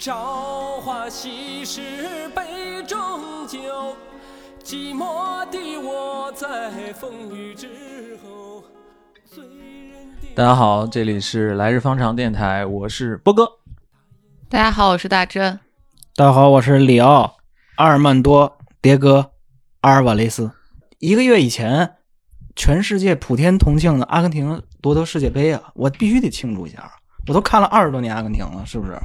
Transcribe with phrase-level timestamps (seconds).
[0.00, 1.82] 朝花夕拾
[2.34, 2.98] 杯中
[3.46, 3.94] 酒，
[4.64, 7.68] 寂寞的我在风雨之
[8.24, 8.64] 后。
[9.30, 13.46] 醉人大家好，这里是来日方长电台，我是波哥。
[14.48, 15.60] 大家好，我是大真。
[16.16, 17.36] 大家好，我是里奥、
[17.76, 19.32] 阿尔曼多、迭戈、
[19.82, 20.50] 阿尔瓦雷斯。
[20.98, 21.96] 一个月以前，
[22.56, 25.62] 全世界普天同庆的阿根廷夺得世界杯啊！
[25.74, 26.90] 我必须得庆祝一下。
[27.28, 28.98] 我都看了二十多年阿根廷了，是不是？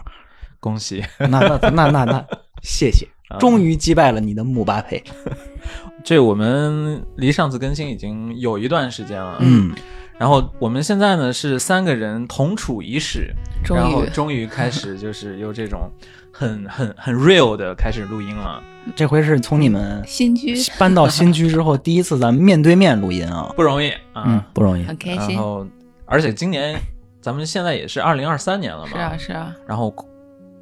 [0.65, 1.03] 恭喜！
[1.29, 2.25] 那那那那那，
[2.63, 5.03] 谢谢， 终于击败了你的姆巴佩。
[6.03, 9.75] 这我们离上次更新已经有一段时间了，嗯，
[10.17, 13.31] 然后我们现在呢是三个人同处一室，
[13.63, 15.87] 终于然后终于开始就是有这种
[16.31, 18.61] 很很很 real 的开始录音了，
[18.95, 24.23] 这回是从你们新居搬到新居之后，第一次咱们面对面录音啊，不容易啊。
[24.25, 24.83] 嗯，不容易。
[24.83, 25.35] 很开心。
[25.35, 25.65] 然后，
[26.05, 26.79] 而且今年
[27.21, 29.89] 咱们现在也是二零二三年了嘛，是啊，是啊，然后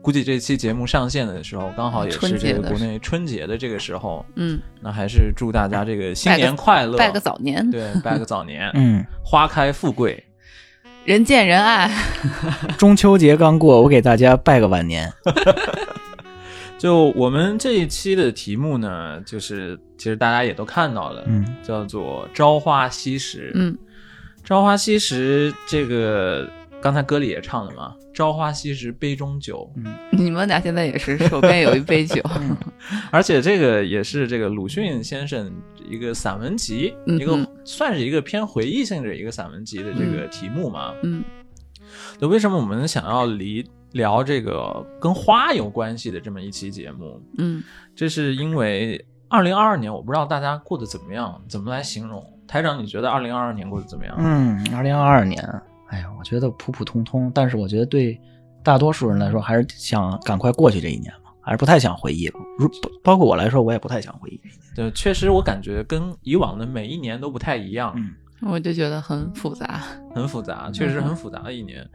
[0.04, 10.22] 估估计这期节目上线的时候，刚好也是这个国内春节的这个时候，嗯，那还是祝大家这个新年快乐，拜个早年，对，拜个早年， 嗯，花开富贵。
[11.06, 11.90] 人见人爱。
[12.78, 15.12] 中秋节刚过，我给大家拜个晚年。
[16.78, 23.54] 就我们这一期的题目呢，就是其实大家也都看到了，嗯，叫做“朝花夕拾”。
[23.56, 23.78] 嗯，
[24.44, 26.45] 朝花夕拾这个
[26.84, 32.22] 刚才歌里也唱了嘛，“朝花夕拾杯中酒”，嗯你们俩现在也是手边有一杯酒。
[33.09, 35.50] 而且这个也是这个鲁迅先生
[35.89, 40.94] 一个散文集，一个算是一个偏回忆性的一个散文集的这个题目嘛。
[41.04, 41.23] 嗯
[42.20, 47.21] 就为什么我们想要离聊这个跟花有关系的这么一期节目？
[47.38, 47.64] 嗯，
[47.95, 52.21] 这是因为二零二二年，我不知道大家过得怎么样，怎么来形容？
[52.45, 54.15] 台长，你觉得二零二二年过得怎么样？
[54.20, 55.42] 嗯，二零二二年，
[55.93, 58.20] 哎呀，我觉得普普通通，但是我觉得对
[58.64, 62.39] 大多数人来说，还是想赶快过去这一年嘛，还是不太想回忆了。
[62.58, 62.67] 如
[63.04, 64.42] 包括我来说，我也不太想回忆。
[64.76, 68.15] 对，确实我感觉跟以往的每一年都不太一样，嗯
[68.52, 69.82] 我就觉得很复杂。
[70.15, 71.87] 很复杂，确实很复杂的一年。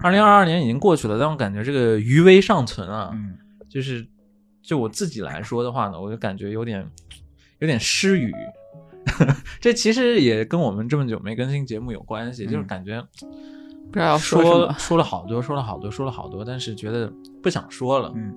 [0.00, 3.38] 二零二二年已经过去了，但我感觉这个余威尚存啊，嗯
[3.70, 4.06] 就是
[4.62, 6.86] 就我自己来说的话呢，我就感觉有点
[7.60, 8.30] 有点失语。
[9.60, 17.12] 这其实也跟我们这么久没更新节目有关系，就是嗯感觉不知道要说 说了好多，说了好多，说了好多，但是觉得
[17.42, 18.12] 不想说了。
[18.14, 18.34] 嗯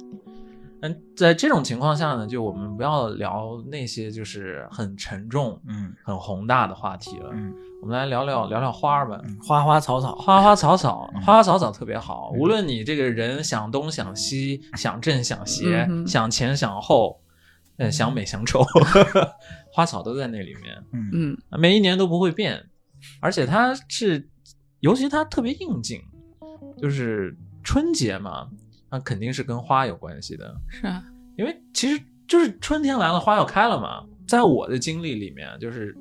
[0.83, 7.31] 嗯，在这种情况下呢，就我们不要聊那些就是很沉重、嗯很宏大的话题了。
[7.33, 7.51] 嗯
[7.81, 9.19] 我们来聊聊聊聊花儿吧。
[9.23, 12.31] 嗯，花花草草，花花草草，嗯花花草草特别好。
[12.33, 17.19] 嗯无论你这个人想东想西，想正想邪，嗯想前想后，
[17.77, 18.63] 嗯，想美想丑，
[19.77, 22.67] 花草都在那里面，嗯嗯每一年都不会变。
[23.19, 24.27] 而且它是，
[24.79, 26.01] 尤其它特别应景，
[26.81, 28.49] 就是春节嘛，
[28.89, 30.51] 那肯定是跟花有关系的。
[30.67, 31.03] 是啊，
[31.37, 34.03] 因为其实就是春天来了，花要开了嘛。
[34.27, 35.95] 在我的经历里面，就是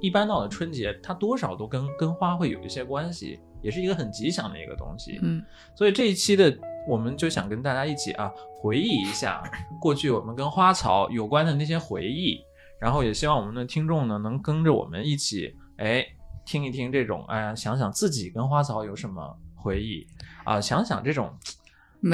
[0.00, 5.18] 一般到了春节，它多少都跟跟花会有一些关系，也是一个很吉祥的一个东西。
[5.20, 5.44] 嗯
[5.76, 6.58] 所以这一期的
[6.88, 9.42] 我们就想跟大家一起啊，回忆一下
[9.78, 12.40] 过去我们跟花草有关的那些回忆，
[12.82, 16.04] 然后也希望我们的听众呢能跟着我们一起，哎，
[16.44, 20.04] 听一听这种，哎呀，想想自己跟花草有什么回忆
[20.42, 21.32] 啊，想想这种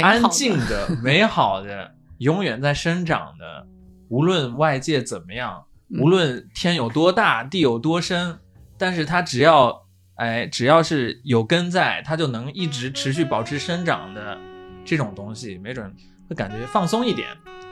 [0.03, 3.67] 安静的、美好的、永远在生长的，
[4.11, 8.39] 无论外界怎么样，嗯无论天有多大、地有多深，
[8.77, 9.87] 但是它只要
[10.17, 14.39] 哎，只要是有根在，它就能一直持续保持生长的
[14.85, 15.91] 这种东西，没准
[16.29, 17.29] 会感觉放松一点。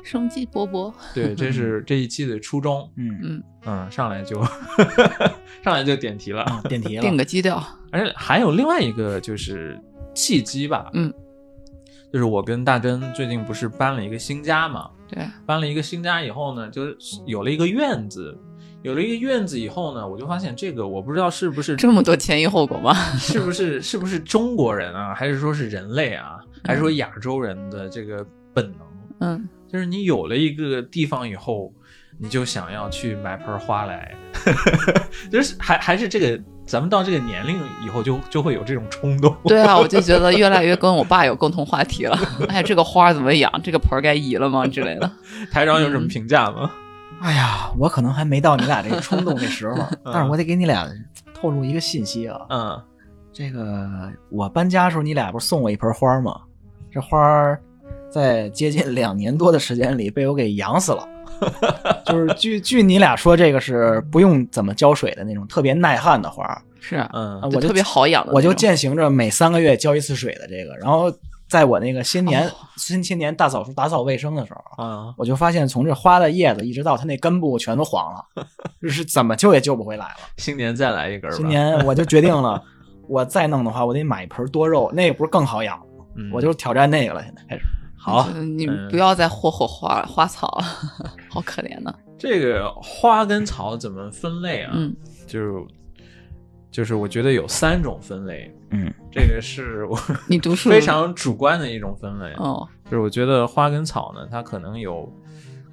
[0.06, 0.92] 生机勃勃。
[1.12, 2.88] 对，这是这一期的初衷。
[2.96, 4.40] 嗯嗯，嗯，上来就
[5.62, 6.42] 上来就点题了。
[6.44, 7.62] 啊，点题了， 定个基调。
[7.90, 9.78] 而且还有另外一个就是
[10.14, 11.12] 契机吧，嗯，
[12.12, 18.36] 就是我跟大珍最近不是搬了一个新家嘛，对，搬了一个新家以后呢，就是有了一个院子，
[18.82, 22.94] 有了一个院子以后呢，我就发现这个我不知道是不是这么多前因后果吗？
[23.18, 28.80] 是不是是不是中国人啊，还是说是人类啊，还是说亚洲人的这个本能，
[29.20, 31.72] 嗯，就是你有了一个地方以后，
[32.18, 34.14] 你就想要去买盆花来，
[35.30, 39.34] 就是还还是这个，咱们到这个年龄以后就就会有这种冲动。
[39.44, 42.18] 对啊，我就觉得越来越跟我爸有共同话题了。
[42.48, 43.50] 哎，这个花怎么养？
[43.62, 44.66] 这个盆儿该移了吗？
[44.66, 45.10] 之类的。
[45.50, 46.70] 台长有什么评价吗？
[47.20, 50.86] 哎呀，我可能还没到你俩这个冲动的时候，但是我得给你俩
[51.34, 52.38] 透露一个信息啊。
[52.50, 52.82] 嗯
[53.32, 56.40] 这个我搬家的时候，你俩不是送我一盆花吗？
[56.90, 57.60] 这花儿
[58.10, 61.08] 在接近两年多的时间里被我给养死了。
[62.06, 70.74] 就是据据你俩说，这个是不用怎么浇水的那种特别耐旱的花儿，是啊，嗯啊我特别好养的，我就践行着每三个月浇一次水的这个。
[70.78, 71.12] 然后
[71.46, 78.24] 在我那个新年、哦新青年大扫除、打扫卫生的时候，啊，我就发现从这花的叶子一直到它那根部全都黄了，
[78.80, 80.14] 就是怎么救也救不回来了。
[80.38, 81.36] 新年再来一根儿吧。
[81.36, 82.62] 今年我就决定了，
[83.08, 85.84] 我再弄的话，我得买一盆多肉，那个不是更好养吗？
[86.16, 87.64] 嗯我就挑战那个了，现在开始。
[88.06, 90.64] 好，你嗯不要再霍霍花花草了，
[91.28, 91.92] 好可怜呢。
[92.16, 94.70] 这个花跟草怎么分类啊？
[94.74, 94.94] 嗯
[95.26, 95.52] 就是
[96.70, 99.98] 就是我觉得有三种分类，嗯，这个是我
[100.28, 102.32] 你读书 非常主观的一种分类。
[102.34, 105.12] 哦，就是我觉得花跟草呢，它可能有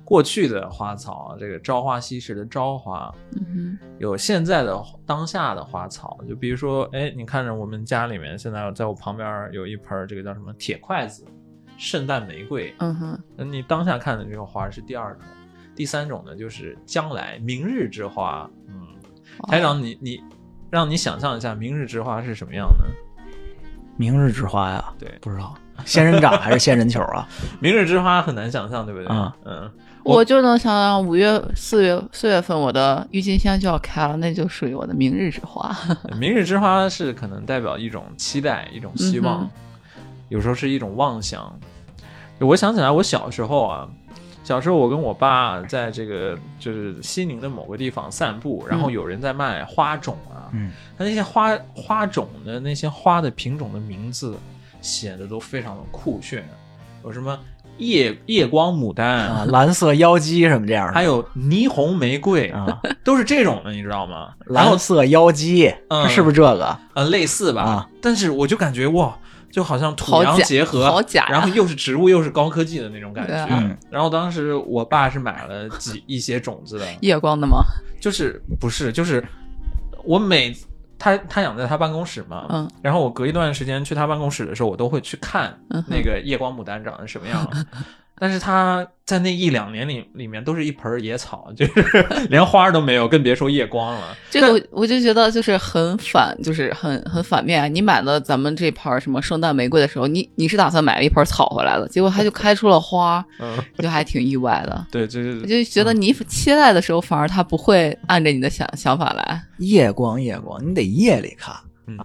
[0.04, 6.18] 过去的花草，这个朝花夕拾的朝花，嗯有现在的当下的花草。
[6.28, 11.24] 就比如说，哎，你看着我们家里面现在在我旁边有一盆这个叫什么铁筷子，
[11.78, 12.74] 圣诞玫瑰。
[12.80, 15.22] 嗯哼，那你当下看的这个花是第二种，
[15.76, 18.50] 第三种呢就是将来明日之花。
[18.68, 18.76] 嗯，
[19.40, 20.22] 哦台长，你你
[20.70, 22.86] 让你想象一下明日之花是什么样的？
[23.96, 25.54] 明日之花呀，对不知道
[25.86, 27.28] 仙人掌还是仙人球啊？
[27.62, 29.08] 明日之花很难想象，对不对？
[29.08, 29.70] 啊嗯，
[30.04, 35.72] 我就能想到五月、四月、四月份我的郁金香就要开了，那就属于我的明日之花。
[36.20, 39.48] 明日之花是可能代表一种期待，一种希望，
[40.34, 41.60] 有时候是一种妄想。
[42.40, 43.88] 我想起来，我小时候啊，
[44.44, 54.36] 小时候我跟我爸在这个就是西宁的某个地方散步，然后有人在卖花种啊，嗯，他那些花花种的那些花的品种的名字
[54.82, 56.44] 写的都非常的酷炫，
[57.06, 57.40] 有什么
[57.78, 64.34] 夜夜光牡丹，啊，蓝色妖姬什么这样的，还有霓虹玫瑰，啊，都是这种的，你知道吗？
[64.48, 66.10] 蓝色妖姬，嗯。
[66.10, 66.78] 是不是这个？
[66.96, 67.90] 呃，类似吧，啊。
[68.02, 69.18] 但是我就感觉哇，
[69.54, 73.78] 就好像土洋结合，好假呀然后又是植物又是高科技的那种感觉。
[73.92, 77.58] 然后当时我爸是买了几一些种子的，夜光的吗？
[78.02, 79.24] 就是不是就是
[80.04, 80.58] 我每
[80.98, 85.56] 他他养在他办公室嘛，嗯，然后我隔一段时间去他办公室的时候，我都会去看
[85.88, 87.48] 那个夜光牡丹长得什么样。
[88.24, 91.74] 但是他在那一两年里里面都是一盆野草，就是
[92.32, 94.16] 连花儿都没有，更别说夜光了。
[94.30, 97.68] 这个我我就觉得就是很反，就是很很反面啊。
[97.68, 104.88] 你买了咱们这盆什么圣诞玫瑰的时候，你你是打算买一盆草回来的，结果它就开出了花， 嗯，就还挺意外的。
[104.90, 109.44] 对，就是我就觉得你期待的时候，反而它不会按着你的想想法来。
[109.58, 111.54] 夜光夜光，你得夜里看。
[111.88, 111.98] 嗯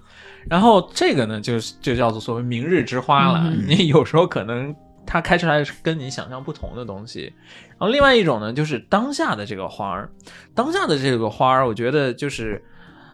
[0.51, 3.43] 然后这个呢，就是就叫做所谓明日之花了。
[3.45, 4.75] 嗯你有时候可能
[5.11, 7.33] 它开出来是跟你想象不同的东西。
[7.71, 10.13] 然后另外一种呢，就是当下的这个花儿，
[10.55, 12.63] 当下的这个花儿，我觉得就是，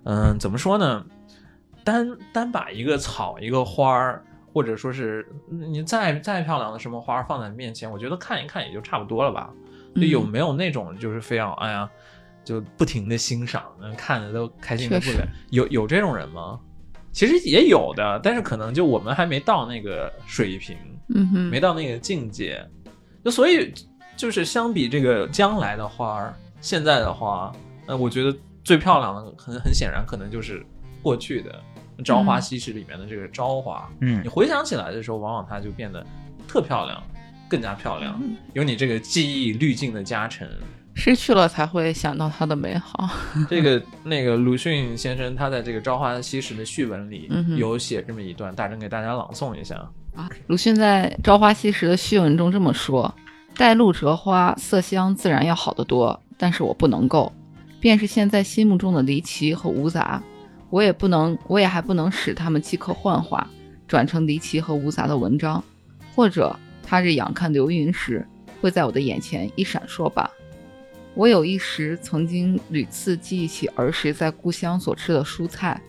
[0.02, 1.06] 嗯、怎么说呢？
[1.85, 9.50] 单单把一个草、一个花儿，或者说是你再再漂亮的什么花儿放在面前，我觉得看一看也就差不多了吧。
[9.94, 11.88] 就有嗯没有那种就是非要哎呀，
[12.43, 13.62] 就不停的欣赏，
[13.96, 15.29] 看的都开心的不得了。
[15.50, 16.58] 有有这种人吗？
[17.14, 20.76] 其实也有的，但是可能就我们还没到那个水平，
[21.14, 22.61] 嗯哼，没到那个境界，
[23.25, 23.72] 就所以
[24.16, 27.52] 就是相比这个将来的花儿，现在的花，
[27.87, 30.67] 呃，我觉得最漂亮的很很显然可能就是
[31.00, 31.62] 过去的
[32.05, 33.88] 《朝花嗯夕拾》里面的这个朝花。
[34.00, 34.20] 嗯。
[34.24, 36.05] 你回想起来的时候，往往它就变得
[36.48, 37.00] 特漂亮，
[37.48, 38.36] 更加漂亮，嗯。
[38.55, 40.48] 有你这个记忆滤镜的加成。
[40.94, 43.08] 失去了才会想到它的美好。
[43.51, 49.74] 这个那个鲁迅先生他在这个《朝花夕拾》的序文里有写这么一段，大真给大家朗诵一下。
[50.15, 53.13] 啊，鲁迅在《朝花夕拾》的序文中这么说
[53.58, 57.32] ：“带露折花，色香自然要好得多，但是我不能够。
[57.81, 60.22] 便是现在心目中的离奇和芜杂，
[60.70, 63.46] 我也不能，我也还不能使它们即刻幻化，
[63.86, 65.63] 转成离奇和芜杂的文章，
[66.15, 68.27] 或者他日仰看流云时，
[68.60, 70.31] 会在我的眼前一闪烁吧。
[71.14, 75.80] 我有一时曾经屡次记忆起儿时在故乡所吃的蔬菜，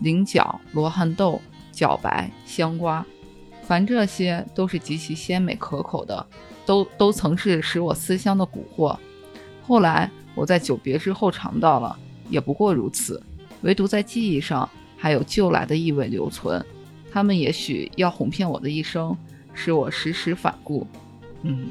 [0.00, 1.40] 菱角、罗汉豆、
[1.72, 3.04] 茭白、香瓜。”
[3.66, 6.26] 凡这些都是极其鲜美可口的，
[6.66, 8.94] 都都曾是使我思乡的蛊惑。
[9.62, 11.98] 后来我在久别之后尝到了，
[12.28, 13.22] 也不过如此。
[13.62, 16.62] 唯独在记忆上还有旧来的意味留存，
[17.10, 19.16] 他们也许要哄骗我的一生，
[19.54, 20.86] 使我时时反顾。
[21.40, 21.68] 嗯，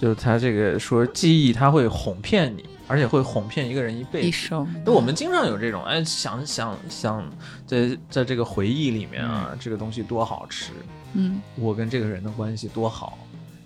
[0.00, 4.48] 就是他这个说记忆，他会哄骗你，而且会哄骗一个人一辈子。
[4.82, 7.30] 那我们经常有这种，哎，想想想，
[7.66, 10.72] 在在这个回忆里面啊，这个东西多好吃，
[11.12, 13.18] 嗯我跟这个人的关系多好，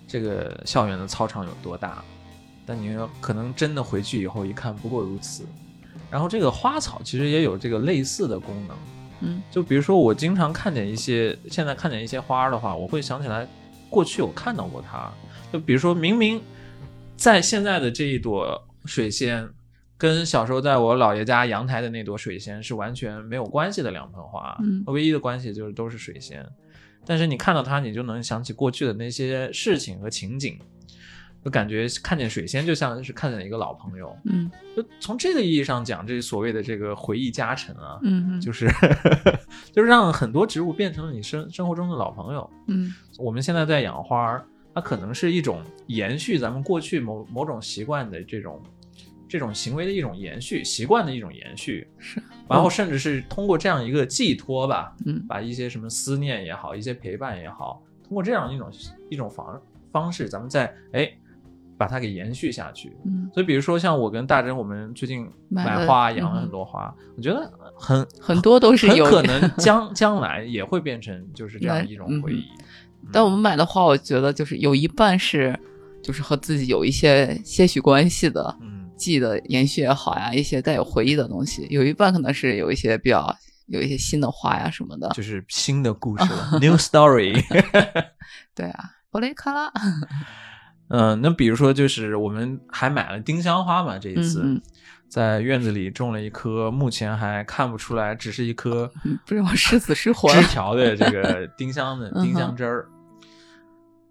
[0.05, 2.03] 这个校园的操场有多大，
[2.65, 5.45] 但你要可能真的回去以后一看，不过如此。
[6.11, 8.77] 然后这个花草其实也有这个类似的功能，
[9.21, 13.47] 嗯就比如说我经常看见一些，现在看见一些花儿的话，我会想起来
[13.89, 15.09] 过去我看到过它。
[15.55, 16.41] 就比如说明明
[17.15, 19.47] 在现在的这一朵水仙，
[19.97, 26.45] 跟小时候在我姥爷家阳台的那朵水仙是完全没有关系的两盆花，嗯唯一的关系就是都是水仙。
[27.05, 30.59] 但是你看到它，你就能想起过去的那些事情和情景，
[31.41, 34.13] 就感觉看见水仙就像是看见一个老朋友。
[34.25, 38.67] 嗯就从这个意义上讲，这所谓的这个回忆加成啊，嗯就是
[39.71, 42.49] 就是让很多植物变成了你生生活中的老朋友。
[42.67, 48.61] 嗯我们现在在养花儿，它可能是一种延续咱们过去某某种习惯的这种
[49.27, 51.87] 这种行为的一种延续，习惯的一种延续。
[51.97, 58.69] 是，然后甚至是通过这样一个寄托吧，嗯把一些什么思念也好，一些陪伴也好，通过这样一种
[59.09, 59.61] 一种方
[59.93, 61.09] 方式，咱们再哎
[61.77, 62.91] 把它给延续下去。
[63.05, 72.45] 嗯，所以，比如说像我跟大珍，我们最近买花，养了嗯很多花，我觉得很很多都是有很可 能将将来也会变成就是这样一种嗯回忆。
[73.11, 75.57] 但我们买的花，我觉得就是有一半是，
[76.03, 83.35] 就是和自己有一些些许关系的，嗯，记的延续也好呀，一些带有回忆的东西；有一半可能是有一些比较
[83.67, 85.09] 有一些新的花呀什么的。
[85.09, 87.43] 就是新的故事了， new story。
[88.55, 89.71] 对啊，布雷卡拉，
[90.89, 94.41] 嗯，那比如说就是我们还买了丁香花嘛，这一次。
[94.43, 94.61] 嗯
[95.07, 100.27] 在院子里种了一棵，目前还看不出来，只是一棵嗯，不知道是死是活。
[100.33, 102.89] 枝条的这个丁香的丁香枝儿。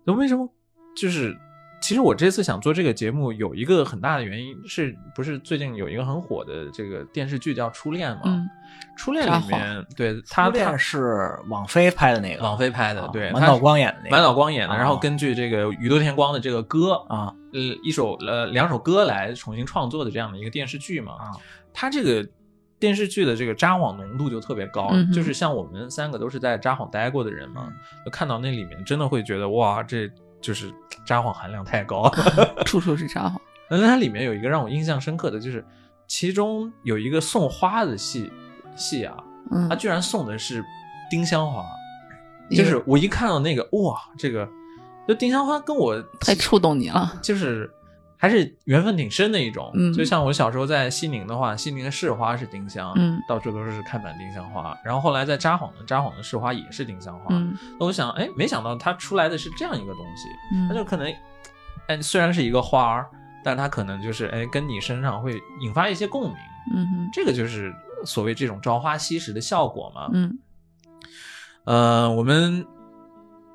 [0.05, 0.49] 那为什么？
[0.97, 1.37] 就是
[1.81, 8.23] 其实我这次想做这个节目，有一个很大的原因，是不是最近有一个很火的这个电视剧叫《初恋》嘛？
[8.25, 8.49] 嗯，
[8.97, 21.13] 初恋里面对他恋是网飞拍的那个，网飞拍的，啊对，满岛光演的那个，满岛光演的，啊然后根据这个宇多田光的这个歌，啊呃，一首呃两首歌来重新创作的这样的一个电视剧嘛。
[21.15, 21.33] 啊，
[21.73, 22.27] 它这个
[22.85, 27.73] 电视剧的这个札幌浓度就特别高，嗯就是像我们三个都是在札幌待过的人嘛，
[28.05, 30.07] 就看到那里面真的会觉得哇，这
[30.39, 30.71] 就是
[31.07, 32.13] 札幌含量太高。
[32.67, 33.37] 处处是札幌。
[33.71, 35.65] 那它里面有一个让我印象深刻的就是，
[36.07, 38.31] 其中有一个送花的戏
[38.77, 39.17] 戏啊，
[39.51, 40.63] 嗯他，居然送的是
[41.11, 41.65] 丁香花，
[42.51, 44.47] 就是我一看到那个哇，这个
[45.09, 47.19] 就丁香花跟我太触动你了。
[47.23, 47.73] 就是
[48.25, 49.71] 还是缘分挺深的一种。
[49.75, 54.75] 嗯就像我小时候在西宁的话，西宁的市花是丁香，嗯到处都是看满丁香花。
[54.83, 57.27] 然后后来在札幌的札幌的市花也是丁香花。
[57.35, 61.13] 嗯那我想，哎，没想到它出来的是这样一个东西，嗯，它就可能，
[61.89, 63.07] 哎，虽然是一个花儿，
[63.45, 66.37] 但它可能就是哎跟你身上会引发一些共鸣。
[66.75, 67.75] 嗯哼这个就是
[68.07, 70.09] 所谓这种朝花夕拾的效果嘛。
[70.15, 70.39] 嗯
[71.65, 72.67] 呃，我们，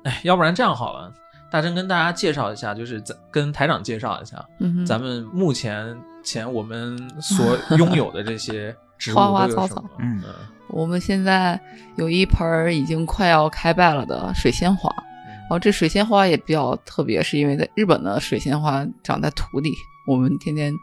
[0.04, 1.12] 哎，要不然这样好了，
[1.50, 10.22] 大真跟大家介绍一下，就是咱跟台长介绍一下，嗯，咱们目前前我们所 拥有的这些植物花花草草嗯
[10.68, 11.60] 我们现在
[11.96, 14.88] 有一盆儿已经快要开败了的水仙花，
[15.40, 19.72] 然后这水仙花也比较特别，是因为在日本的水仙花长在土里，
[20.06, 20.74] 我们天天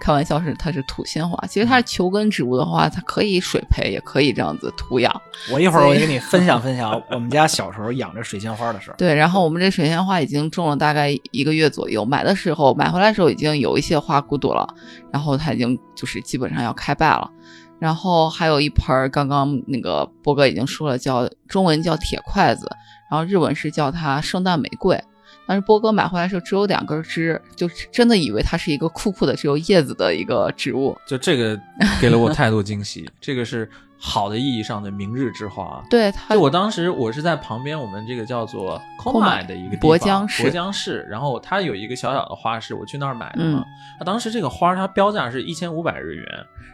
[0.00, 5.20] 开玩笑是它是土仙花，其实它是球根植物的话，它可以水培，也可以这样子土养。
[5.50, 8.94] 我一会儿我给你分享分享 我们家小时候养着水仙花的事儿。
[8.96, 14.68] 对，然后我们这水仙花已经种了大概一个月左右，买的时候买回来的时候已经有一些花骨朵了，
[15.10, 17.30] 然后它已经就是基本上要开败了。
[17.78, 22.70] 然后还有一盆儿，刚刚那个波哥已经说了，叫中文叫铁筷子，
[23.10, 25.02] 然后日文是叫它圣诞玫瑰。
[25.46, 30.96] 但是波哥买回来的时候只有两根枝，就真的以为它是一个酷酷的只有叶子的一个植物。
[31.06, 31.58] 就这个
[32.00, 35.82] 给了我太多惊喜，这个是好的意义上的明日之花。
[35.88, 43.64] 对它，就我当时我是在旁边我们这个叫做 Komai Komai 的一个地方博江市博江市，然后它有一个小小的花市，我去那儿买的嘛。
[43.98, 46.26] 它当时这个花它标价是一千五百日元，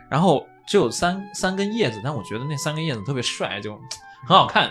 [0.08, 3.78] 然后只有三三根叶子，但我觉得那三根叶子特别帅，就
[4.26, 4.70] 很好看。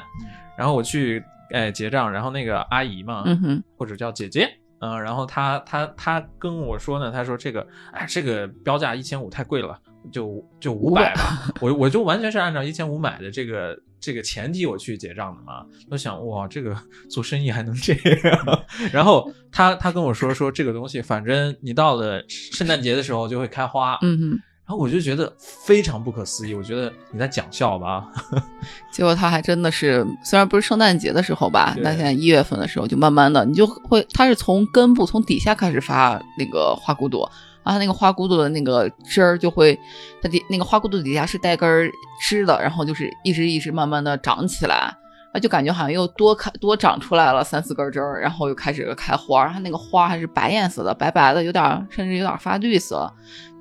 [0.57, 9.79] 然后我去哎结账，然后那个阿姨嘛，嗯哼，或者叫姐姐，嗯、然后她她她跟我说呢，她说这个哎这个标价一千五太贵了，
[10.11, 16.75] 就就五百吧，我我就完全是按照一千五买的这个这个前提我去结账的嘛，我想哇这个
[17.09, 17.93] 做生意还能这
[18.27, 24.39] 样， 然后她她跟我说说这个东西，反正你到了圣诞节的时候就会开花，嗯哼。
[24.71, 28.07] 然后我就觉得非常不可思议，我觉得你在讲笑吧，
[28.89, 37.29] 结果他还真的是，虽然不是圣诞节的时候吧，对那现在一月份的时候，就慢慢的，你就会，它是从根部从底下开始发那个花骨朵，
[37.65, 39.77] 然后那个花骨朵的那个枝儿就会，
[40.21, 44.95] 它底那个花骨朵底下是带根儿枝的，然后就是一直一直慢慢的长起来，
[45.33, 53.11] 啊，就感觉好像又多开多长出来了三四根枝儿，然后又开始开花，它那个花还是白颜色的，白白的，有点儿甚至有点发绿色，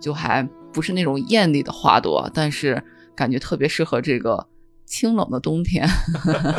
[0.01, 2.83] 就还不是那种艳丽的花朵，但是
[3.15, 4.47] 感觉特别适合这个
[4.87, 5.89] 清冷的冬天。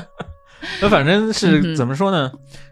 [0.82, 2.32] 那反正嗯是怎么说呢，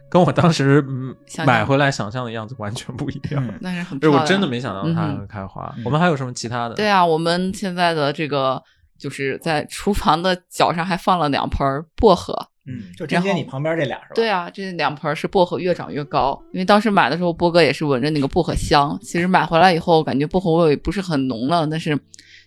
[0.09, 1.15] 跟我当时嗯
[1.45, 3.43] 买回来想象的样子完全不一样。
[3.47, 4.23] 嗯但是很就是我。
[4.25, 5.73] 真的没想到它会开花。
[5.77, 6.75] 嗯我们还有什么其他的？
[6.75, 8.61] 对啊，我们现在的这个
[8.97, 11.65] 就是在厨房的角上还放了两盆
[11.95, 12.35] 薄荷，
[12.69, 14.11] 嗯，就针接你旁边这俩是吧？
[14.13, 18.97] 对啊，这两盆是薄荷越长越高，因为当时买的时候，波哥也是闻着那个薄荷香。
[19.01, 21.99] 其实买回来以后，感觉薄荷味不是很浓了，但是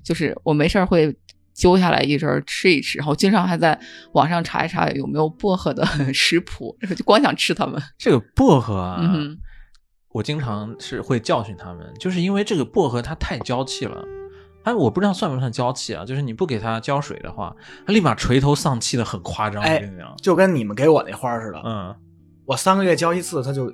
[0.04, 1.14] 就是我没事儿会
[1.52, 3.78] 揪下来一根儿吃一吃，然后经常还在
[4.12, 7.82] 网上查一查有没有薄荷的 食谱，就光想吃它们。
[7.98, 9.36] 这个薄荷啊，嗯，
[10.12, 14.02] 我经常是会教训他们，就是因为这个薄荷它太娇气了。
[14.64, 16.04] 哎，我不知道算不算娇气啊？
[16.04, 17.54] 就是你不给它浇水的话，
[17.86, 19.62] 它立马垂头丧气的，很夸张。
[20.22, 21.94] 就跟你们给我那花似的，嗯，
[22.44, 23.72] 我三个月浇一次，它就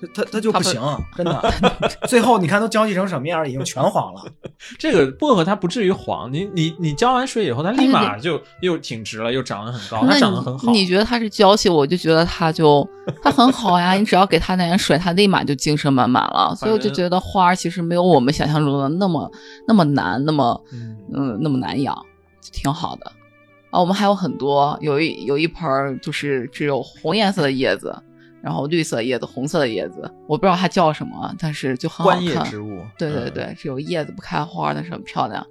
[0.00, 0.80] 它它它就不不行，
[1.16, 1.52] 真的。
[2.08, 4.22] 最后你看都交际成什么样儿，已经全黄了。
[4.78, 10.70] 这个薄荷它不至于黄，你你你浇完水以后，它立马就又挺直了，又长得很高，它长得很好。
[10.72, 12.86] 你你觉得它是娇气，我就觉得它就
[13.22, 13.92] 它很好呀。
[13.94, 16.54] 你只要给它点水，它立马就精神满满了。
[16.56, 19.30] 所以我就觉得花儿其实没有我们想象中的那么
[19.66, 21.94] 那么难，那么嗯嗯那么难养，
[22.40, 23.12] 就挺好的。
[23.70, 27.96] 啊，我们还有很多，有一有一盆儿就是只有红颜色的叶子，
[28.44, 32.44] 然后绿色叶子、红色的叶子，我不知道它叫什么，但是就很好观叶看。
[32.44, 35.44] 植物，嗯，对对对，只有叶子不开花，但是很漂亮。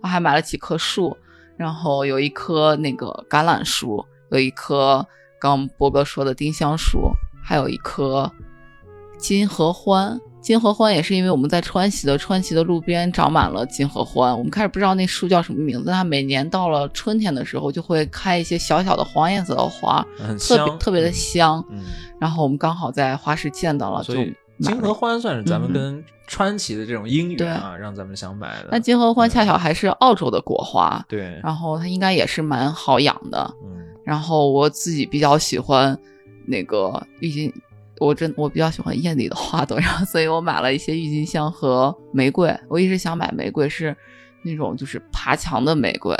[0.00, 1.16] 我还买了几棵树，
[1.56, 5.04] 然后有一棵那个橄榄树，有一棵
[5.40, 7.10] 刚波哥说的丁香树，
[7.42, 8.30] 还有一棵
[9.18, 10.20] 金合欢。
[10.40, 21.12] 金合欢也是因为我们在川西的川西的路边长满了金合欢，我们开始不知道那树叫什么名字，它每年到了春天的时候就会开一些小小的黄颜色的花，很特别，特别的嗯。
[21.12, 21.64] 香。
[21.68, 21.82] 嗯，
[22.20, 28.68] 然后我们刚好在花市见到了，就所以金合欢算是咱们嗯跟川崎的这种姻缘啊，让咱们想买的。
[28.70, 33.52] 那金合欢恰巧还是澳洲的国花，对，然后它应该也是蛮好养的。
[33.64, 35.98] 嗯，然后我自己比较喜欢
[36.46, 37.52] 那个郁金，
[37.98, 42.54] 我真我比较喜欢艳丽的花朵， 然后所以我买了一些郁金香和玫瑰。
[42.68, 43.96] 我一直想买玫瑰，是
[44.42, 46.16] 那种就是爬墙的玫瑰。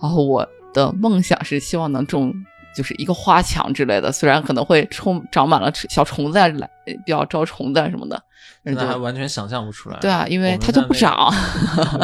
[0.00, 2.34] 然后我的梦想是希望能种
[2.76, 8.22] 就是一个花墙之类的，虽然可能会充长满了小虫子啊，来比较招虫子啊什么的。
[8.62, 9.98] 现在还完全想象不出来。
[10.00, 11.32] 对啊，因为它就不长。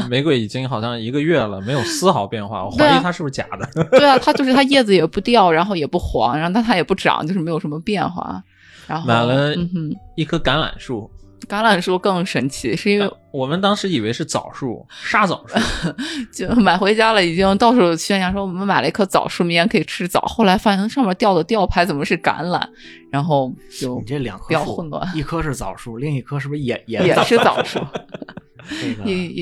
[0.09, 3.85] 玫瑰已经好像一个月了，没有丝毫变化，我怀疑它是不是假的。
[3.91, 8.43] 对啊，它就是它叶子也不掉，然后也不黄，然后但它也不长，就是没有什么变化。
[8.91, 9.55] 然后买了
[10.17, 11.11] 一棵橄榄树，
[11.49, 15.55] 橄榄树更神奇，是因为我们当时以为是枣树，沙枣树。
[16.35, 20.21] 就买回家了，已经到处宣扬说我们买了一棵枣树，明年可以吃枣。
[20.23, 22.63] 后来发现上面吊的吊牌怎么是橄榄，
[23.11, 27.79] 然后就你这两棵比较树混乱，一棵是枣树，另一棵是不是也 也也是枣枣树。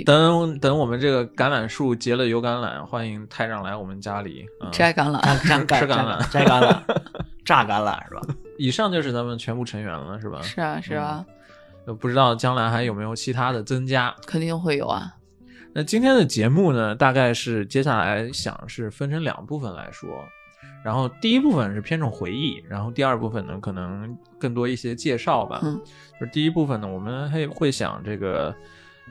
[0.07, 4.47] 等等，我们这个橄榄树结了油橄榄，欢迎太让来我们家里。
[4.63, 6.81] 嗯、摘橄榄，摘摘吃橄榄摘橄榄，
[7.45, 8.23] 榨橄榄是吧？
[8.59, 10.43] 以上就是咱们全部成员了，是吧？
[10.43, 11.25] 是啊是啊，
[11.87, 14.15] 呃不知道将来还有没有其他的增加。
[14.27, 15.15] 肯定会有啊。
[15.73, 20.09] 那今天的节目呢，大概是接下来想是分成两部分来说，
[20.83, 25.61] 然后第一部分是偏重回忆，然后第二部分呢可能更多一些介绍吧。
[25.63, 25.81] 嗯，
[26.19, 28.53] 就是第一部分呢，我们会会想这个，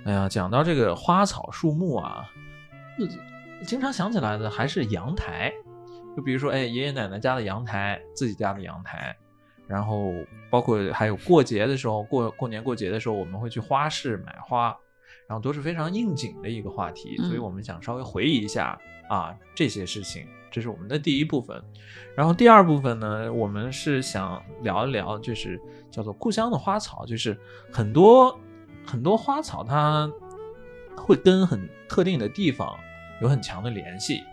[0.04, 2.26] 哎呀，讲到这个花草树木啊，
[3.66, 5.54] 经常想起来的还是阳台，
[6.18, 9.16] 就比如说哎爷爷奶奶家的阳台，自己家的阳台。
[9.68, 10.14] 然后
[10.50, 14.76] 包括还有过节的时候，过过年过节的时候，我们会去花市买花，
[15.28, 21.62] 然后都是非常应景的一个话题，所以嗯我们想稍微回忆一下啊这些事情，这是我们的第一部分。
[22.16, 25.60] 然后第二部分呢，我们是想聊一聊，就是
[25.92, 27.38] 叫做故乡的花草，就是
[27.72, 28.40] 很多
[28.86, 30.10] 很多花草它
[30.96, 32.74] 会跟很特定的地方
[33.22, 34.24] 有很强的联系。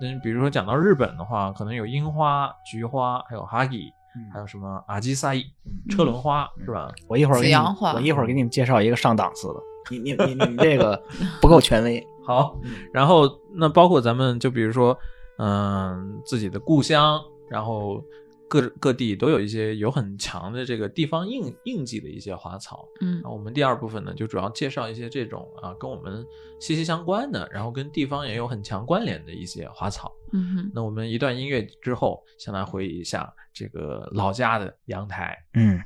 [0.00, 3.94] 那，比如说讲到日本的话，可能有樱花、菊花，还有哈吉，
[4.32, 5.44] 还有什么阿基萨伊、
[5.90, 6.92] 车轮花，是吧？
[7.08, 9.54] 我一会儿给你我一会儿给你们介绍一个上档次的。
[9.90, 11.00] 你你你你这个
[11.42, 12.04] 不够权威。
[12.26, 12.56] 好，
[12.92, 14.96] 然后那包括咱们就比如说，
[15.38, 18.02] 嗯、自己的故乡，然后
[18.47, 22.83] 各各地都有一些有很强的这个地方印印记的一些花草。
[22.99, 26.25] 嗯那我们第二部分呢，就主要介绍一些这种啊跟我们
[26.59, 30.11] 息息相关的，然后跟地方也有很强关联的一些花草。
[30.33, 35.37] 嗯哼，那我们一段音乐之后，先来回忆一下这个老家的阳台。
[35.53, 35.79] 嗯，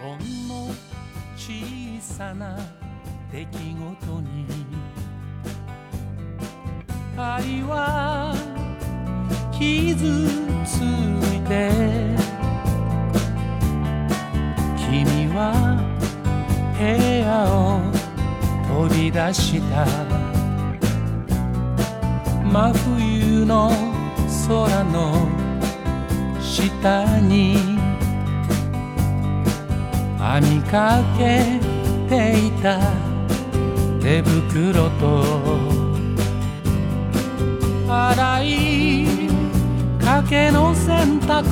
[0.00, 0.72] ほんの
[1.36, 1.52] 小
[2.00, 2.56] さな
[3.30, 4.46] 出来事に
[7.19, 8.35] 愛は
[9.51, 10.05] 傷
[10.63, 10.81] つ
[11.33, 11.71] いて
[14.77, 15.81] 君は
[16.77, 17.81] 部屋を
[18.67, 19.87] 飛び出した
[22.43, 23.71] 真冬の
[24.47, 25.27] 空の
[26.39, 27.57] 下に
[30.19, 31.59] 網かけ
[32.07, 32.79] ていた
[33.99, 35.76] 手手袋と
[37.89, 39.05] 洗い
[40.03, 41.43] かけの洗濯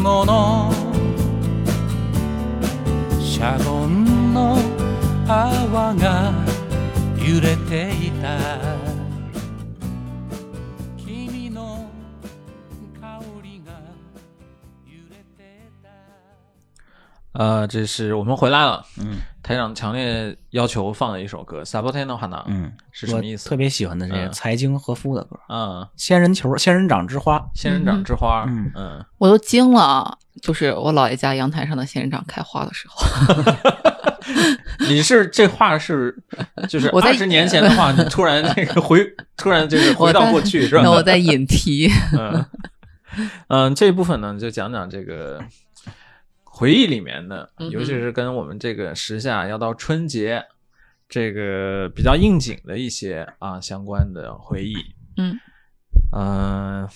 [0.00, 0.72] 物
[3.20, 4.56] シャボンの
[5.28, 6.32] 泡が
[7.18, 8.38] 揺れていた。
[10.96, 11.90] 君の
[13.00, 13.72] 香りが
[14.86, 15.90] 揺れてた。
[17.32, 18.84] 呃，这是我们回来了。
[18.98, 23.48] 嗯台长强烈要求放的一首歌《Saboteno Hana》，嗯，是什么意思？
[23.48, 24.30] 特别喜欢的这个嗯。
[24.30, 27.38] 财经和夫的歌，嗯，《仙人球》《仙人掌之花》。
[27.54, 28.70] 仙人掌之花，嗯。
[28.76, 33.02] 嗯，我都惊了，就是我姥爷家阳台上的仙人掌开花的时候，
[34.86, 36.14] 你是这话是
[36.68, 39.00] 就是我在二十年前的话， 你突然那个回
[39.38, 40.82] 突然就是回到过去是吧？
[40.84, 41.90] 那我在引题。
[42.12, 42.44] 嗯。
[43.48, 45.42] 嗯，这一部分呢，就讲讲这个
[46.58, 50.44] 回忆里面的，尤其是跟我们这个时下要到春节
[51.08, 54.74] 这个比较应景的一些啊相关的回忆。
[55.16, 55.38] 嗯
[56.10, 56.88] 嗯、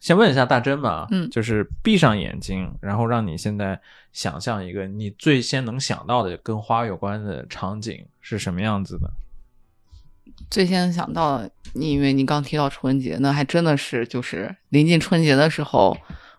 [0.00, 3.80] 先问一下大珍吧，嗯就是闭上眼睛，然后让你现在
[4.12, 9.10] 想象一个你最先能想到的跟花有关的场景是什么样子的？
[10.50, 15.96] 最先想到的，因为你刚提到春节，那还真的是就是临近春节的时候，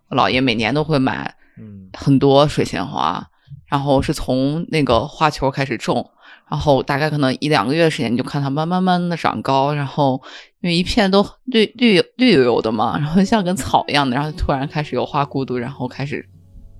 [0.09, 3.25] 我姥爷每年都会买嗯很多水仙花，
[3.67, 6.11] 然后是从那个花球开始种，
[6.49, 10.21] 然后大概可能一两个月的时间，你就看它慢慢慢的长高，然后
[10.61, 16.27] 因为一片都绿绿绿油油的嘛，然后像跟草一样的，然后突然开始有花骨朵，然后开始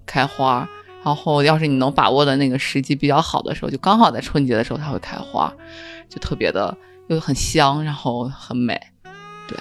[0.06, 0.67] 开花。
[1.04, 5.52] 然后，要是你能把握的那个时机比较好的时候，就刚好在春节的时候它会开花，
[6.08, 8.80] 就特别的又很香，然后很美。
[9.48, 9.58] 对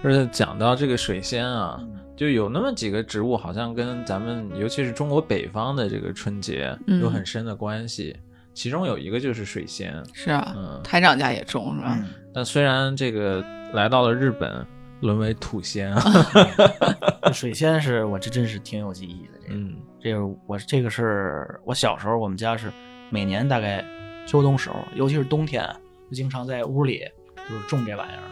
[0.00, 8.16] 就是讲到这个水仙啊，嗯就有那么几个植物，好像跟咱们尤其是中国北方的这个春节嗯有很深的关系。
[8.52, 11.96] 其中有一个就是水仙，是啊，嗯台长家也种是吧？
[11.98, 14.64] 嗯，但虽然这个来到了日本，
[15.00, 16.00] 沦为土仙啊，
[17.24, 19.32] 这水仙是我这真是挺有记忆的。
[19.42, 22.70] 这个，嗯这个我这个是我小时候，我们家是
[23.10, 23.84] 每年大概
[24.24, 25.68] 秋冬时候，尤其是冬天，
[26.08, 27.02] 就经常在屋里
[27.48, 28.22] 就是种这玩意儿。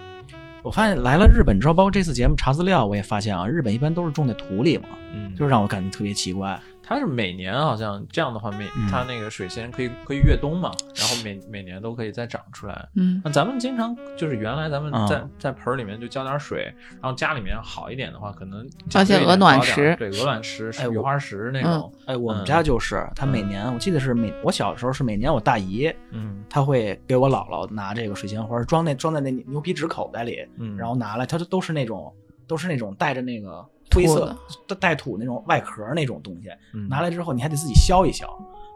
[0.62, 6.58] 我发现来了日本之后，包括这次节目查资料，我也发现啊，日本一般都是种在土里嘛，嗯，就是让我感觉特别奇怪。
[6.82, 8.88] 它是每年好像这样的话，每嗯。
[8.90, 12.88] 它那个水仙可以可以越冬嘛，然后每 每年都可以再长出来。
[12.96, 13.20] 嗯。
[13.24, 15.06] 那咱们经常就是原来咱们嗯。
[15.06, 18.60] 在、在盆儿里面就浇点水，然后家里面好一点的话，可能
[18.94, 19.96] 而且讲究一点鹅卵石。
[19.96, 22.44] 对鹅卵石、哎我雨花石那种，哎，我们嗯。
[22.44, 26.44] 家就是他每年，我记得是每我小时候是每年我大姨嗯。
[26.50, 32.12] 她会给我姥姥拿这个水仙花装那装在那牛皮纸口袋里，嗯，然后拿来，它都都是那种
[32.52, 34.36] 都是那种带着那个灰色
[34.68, 36.86] 土带土那种外壳那种东西，嗯。
[36.86, 38.26] 拿来之后你还得自己削一削，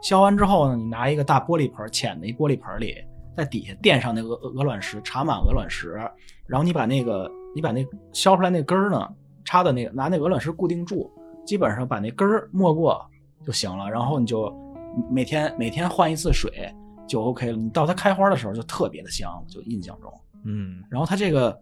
[0.03, 2.95] 削完之后呢，你拿一个大玻璃盆，浅的一玻璃盆里，
[3.37, 5.93] 在底下垫上那个鹅鹅卵石，插满鹅卵石，
[6.47, 9.07] 然后你把那个你把那削出来那根儿呢，
[9.45, 11.13] 插到那个拿那鹅卵石固定住，
[11.45, 12.99] 基本上把那根儿没过
[13.45, 14.51] 就行了，然后你就
[15.11, 16.73] 每天每天换一次水
[17.07, 20.11] 就 OK 了，你到它开花的时候就特别的香，就印象中。
[20.45, 20.83] 嗯。
[20.91, 21.59] 然后它这个，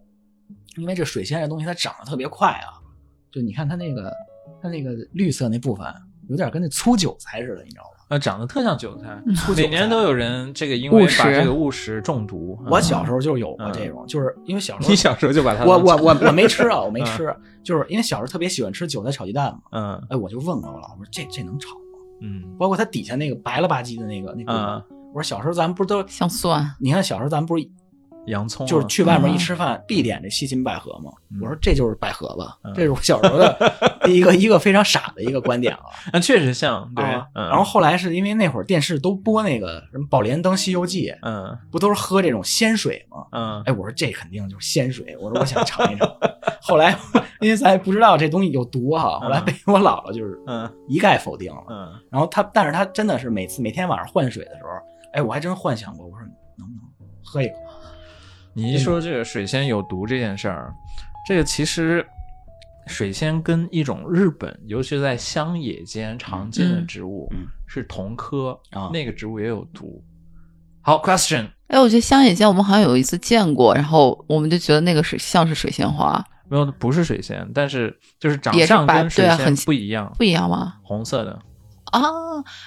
[0.77, 2.79] 因为这水仙这东西它长得特别快啊，
[3.31, 4.11] 就你看它那个
[4.61, 5.85] 它那个绿色那部分，
[6.29, 7.89] 有点跟那粗韭菜似的，你知道吗？
[8.09, 12.55] 呃，长得特像韭菜，粗韭菜每年都有人这个因为误食把这个误食中毒。
[12.67, 19.59] 我嗯小时候就有过这种，就是因为小时候 你小时候就把它我我我我没吃啊，我没吃，就是因为小时候特别喜欢吃韭菜炒鸡蛋嘛。
[19.71, 21.81] 嗯哎，我就问过我老婆，这这能炒吗？
[22.21, 24.83] 嗯包括它底下那个白了吧唧的那个那部分，嗯
[25.13, 27.67] 我说小时候咱们不是都，像蒜，你看小时候咱们不是
[28.27, 31.11] 洋葱啊就是去外面一嗯吃饭必点这西芹百合嘛。
[31.31, 35.83] 嗯我说这就是百合吧，嗯这是我小时候的一个一个非常傻的一个观点啊。
[36.13, 43.25] 那，确实像对然后后来是因为那会儿电视都播那个什么《宝莲灯西游记》，嗯不都是喝这种鲜水吗？
[43.31, 46.09] 嗯哎，我说这肯定就是鲜水，我说我想尝一尝。
[46.61, 46.97] 后来
[47.41, 51.63] 因为咱也不知道这东西有毒哈，后来被我姥姥就是嗯一概否定了。
[51.69, 54.69] 嗯然后他，但是他真的是每次每天晚上换水的时候，
[55.11, 56.19] 哎，我还真幻想过，我说
[56.57, 57.55] 能不能喝一口？
[58.55, 60.73] 你一说这个水仙有毒这件事儿，
[61.27, 62.05] 这个其实
[62.87, 66.87] 水仙跟一种日本，尤其在乡野间常见的嗯。
[66.87, 67.45] 植物、嗯。
[67.67, 70.01] 是同科，啊那个植物也有毒。
[70.81, 71.47] 好，question。
[71.67, 80.75] 哎，我觉得乡野间我们好像有一次见过，然后我们就觉得那个是像是水仙花，没有不是水仙，但是就是长相跟水对啊很仙不一样，不一样吗？
[80.83, 81.39] 红色的，
[81.91, 82.01] 啊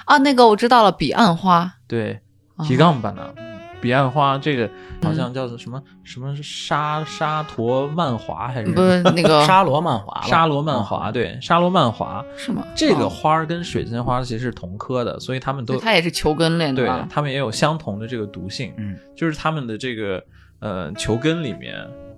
[0.05, 1.73] 啊，那个我知道了，彼岸花。
[1.87, 2.21] 对，
[2.57, 2.67] 啊。
[2.67, 3.33] 提杠吧呢，
[3.81, 4.69] 彼岸花这个
[5.03, 10.97] 好像叫做什么、什么沙沙陀曼华还是不是那个沙罗曼华，沙罗曼华？
[10.97, 12.67] 啊，对，沙罗曼华是吗？
[12.75, 17.07] 这个哦花儿跟水仙花其实是同科的，所以它们都它也是球根类的对吧？
[17.09, 20.23] 它们也有相同的这个毒性，嗯，就是它们的这个
[20.61, 21.77] 呃球根里面，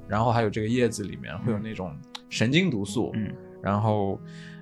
[0.09, 1.95] 然后还有这个叶子里面会有那种
[2.29, 3.31] 神经毒素，嗯
[3.63, 4.19] 然后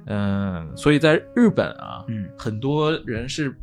[0.07, 3.55] 嗯、所以在日本啊，嗯很多人是。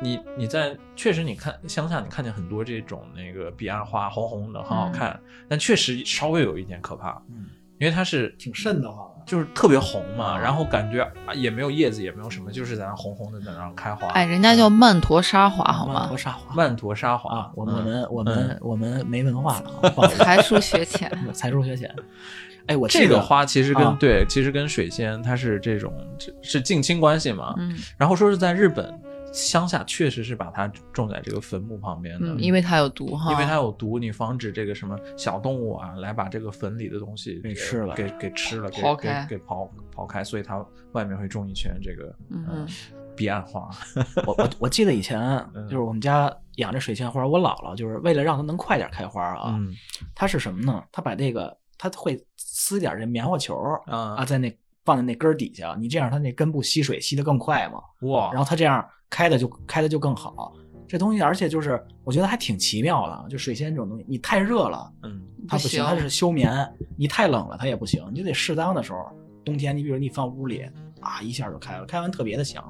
[0.00, 7.46] 你你在确实你看乡下，你看见很多这种那个彼岸花红红的，很好看，但确实稍微有一点可怕，嗯，
[7.78, 9.18] 因为它是挺瘆得慌的。
[9.28, 14.06] 就是特别红嘛，啊然后感觉啊也没有叶子，也没有什么，就是在那红红的在那开花。
[14.08, 16.16] 哎，人家叫曼陀沙华好吗曼陀？
[16.16, 21.10] 沙华曼陀沙华啊，我们嗯我们我们嗯我们没文化了 才疏学浅。
[21.34, 21.94] 才疏学浅。
[22.68, 27.54] 哎，我这个花其实跟、啊对，其实跟水仙它是这种是是近亲关系嘛。
[27.58, 28.98] 嗯然后说是在日本
[29.38, 33.30] 乡下确实是把它种在这个坟墓旁边的，嗯，因为它有毒哈。
[33.30, 42.66] 因为它有毒，你防止这个什么小动物啊来把这个坟里的东西给吃了给给吃了，给刨开给给刨刨开，所以它外面会种一圈这个嗯呃
[43.14, 43.70] 彼岸花。
[44.26, 45.20] 我我我记得以前
[45.54, 49.72] 嗯就是我们家养这水仙花，我姥姥就是为了让它能快点开花啊，嗯
[50.16, 50.82] 她是什么呢？
[50.90, 54.52] 它把这个它会撕点这棉花球啊啊，在那
[54.84, 60.54] 放在那根儿底下，你这样它那根部吸水吸得更快嘛，哇，然后它这样开的就开的就更好。
[60.86, 66.50] 这东西而且就是我觉得还挺奇妙的，就水仙这种东西，你太热了嗯它不行，它是休眠；
[66.96, 69.10] 你太冷了它也不行，你就得适当的时候，
[69.44, 70.64] 冬天你比如你放屋里
[71.00, 72.64] 啊，一下就开了，开完特别的香。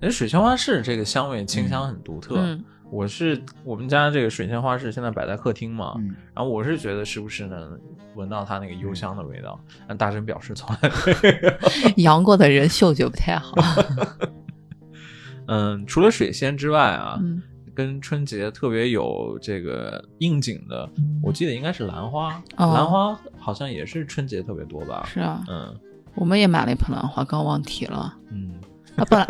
[0.00, 2.36] 哎，水仙花是这个香味清香很独特。
[2.38, 7.80] 嗯我是我们家这个水仙花是现在摆在客厅嘛，嗯，然后我是觉得时不时能
[8.16, 9.56] 闻到它那个幽香的味道。
[9.86, 10.90] 但大神表示从来
[11.22, 11.94] 没有。
[12.02, 13.54] 阳过的人嗅觉不太好。
[15.50, 17.42] 嗯，除了水仙之外啊，嗯，
[17.74, 20.88] 跟春节特别有这个应景的，
[21.22, 22.34] 我记得应该是兰花。
[22.56, 25.02] 哦兰花好像也是春节特别多吧？
[25.12, 25.74] 是啊，嗯
[26.14, 28.54] 我们也买了一盆兰花，刚忘提了嗯，
[28.96, 29.26] 啊，不然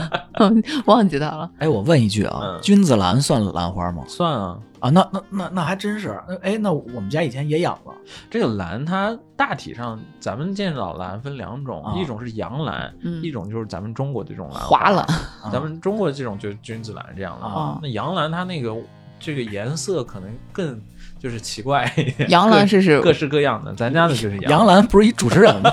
[0.86, 1.50] 忘记它了。
[1.58, 4.02] 哎，我问一句啊，嗯君子兰算兰花吗？
[4.08, 4.58] 算啊。
[4.80, 6.20] 啊，那那那那还真是。
[6.42, 7.94] 哎，那我们家以前也养了。
[8.30, 15.04] 这个兰它大体上，咱们见到兰分两种，啊一种是洋兰，嗯一种就是咱们中国的这种兰华兰，
[15.42, 18.74] 啊咱们中国这种就是君子兰这样的啊那洋兰它那个
[19.18, 20.80] 这个颜色可能更
[21.20, 21.84] 就是奇怪。
[21.96, 24.84] 一点，洋兰是是各各式各样的，咱家的就是杨杨澜。
[24.86, 25.70] 不是一主持人吗？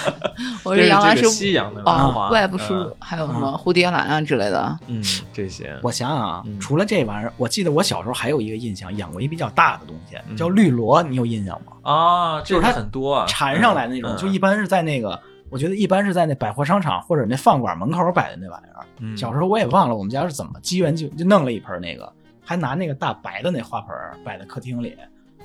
[0.64, 1.82] 我这是是洋兰是这个西洋的。
[1.82, 2.58] 兰花，哦，外部嗯。
[2.60, 4.78] 树还有什么蝴蝶兰啊之类的。
[4.86, 10.36] 嗯这些，我想想啊嗯，除了这玩意儿，我记得我小时候还有一个印象，养过一比较大的东西，嗯。
[10.36, 11.72] 叫绿萝，你有印象吗？
[11.82, 14.16] 啊，就是它很多啊，缠上来那种，嗯。
[14.16, 15.18] 就一般是在那个，
[15.50, 18.86] 我觉得一般是在那百货商场或者那饭馆门口摆的那玩意儿。
[19.00, 19.16] 嗯。
[19.16, 22.12] 小时候我也忘了我们家是怎么机缘就就弄了一盆那个，
[22.46, 24.96] 还拿那个大白的那花盆摆在客厅里，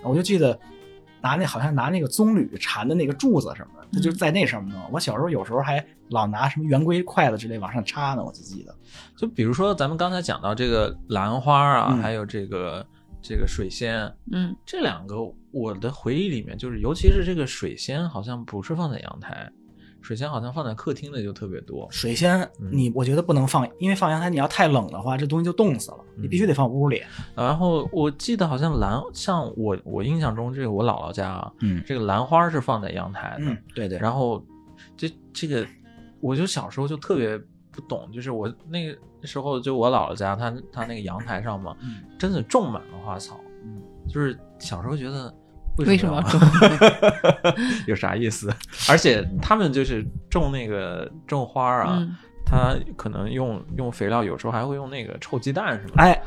[0.04, 0.58] 我就记得
[1.20, 4.82] 拿那好像拿那个棕榈缠的那个柱子什么的，它就在那上面弄。
[4.92, 8.76] 我小时候有时候还老拿什么圆规筷子之类往上插呢，我就记得。
[9.18, 12.86] 就比如说咱们刚才讲到这个兰花啊，嗯还有这个
[13.22, 15.18] 这个水仙，嗯，这两个
[15.52, 19.52] 我的回忆里面，就是尤其是这个水仙，好像不是放在阳台，
[20.02, 21.88] 水仙好像放在客厅的就特别多。
[21.92, 27.02] 水仙嗯你我觉得不能放，因为放阳台你要太冷的话，这东西就冻死了，你必须得放屋里。
[27.36, 33.98] 然后我记得好像兰，像我我印象中这个我姥姥家啊，嗯这个兰花是放在阳台的，嗯，对对。
[34.00, 34.44] 然后
[34.98, 35.66] 这这个，
[36.20, 37.38] 我就小时候就特别
[37.72, 45.34] 不懂，就是我那个时候就我姥姥家，她她那个阳台上嘛，嗯真的种满了花草，嗯，就是小时候觉得
[45.86, 46.40] 为什么要要种？
[47.88, 48.54] 有啥意思？
[48.90, 52.16] 而且他们就是种那个种花啊，嗯，
[52.46, 56.22] 他可能用用肥料，有时候还会用那个臭鸡蛋什么的，哎，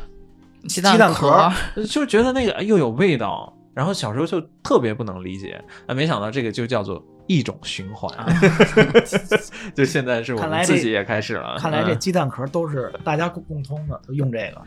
[0.68, 1.30] 鸡蛋壳。
[1.74, 8.10] 壳，就觉得那个哎又有味道，然后小时候就特别不能理解，啊，没想到这个就叫做一种循环，
[9.74, 11.98] 就现在是我看来这们自己也开始了，看来这嗯。
[11.98, 14.62] 鸡蛋壳都是大家共共通的，都用这个。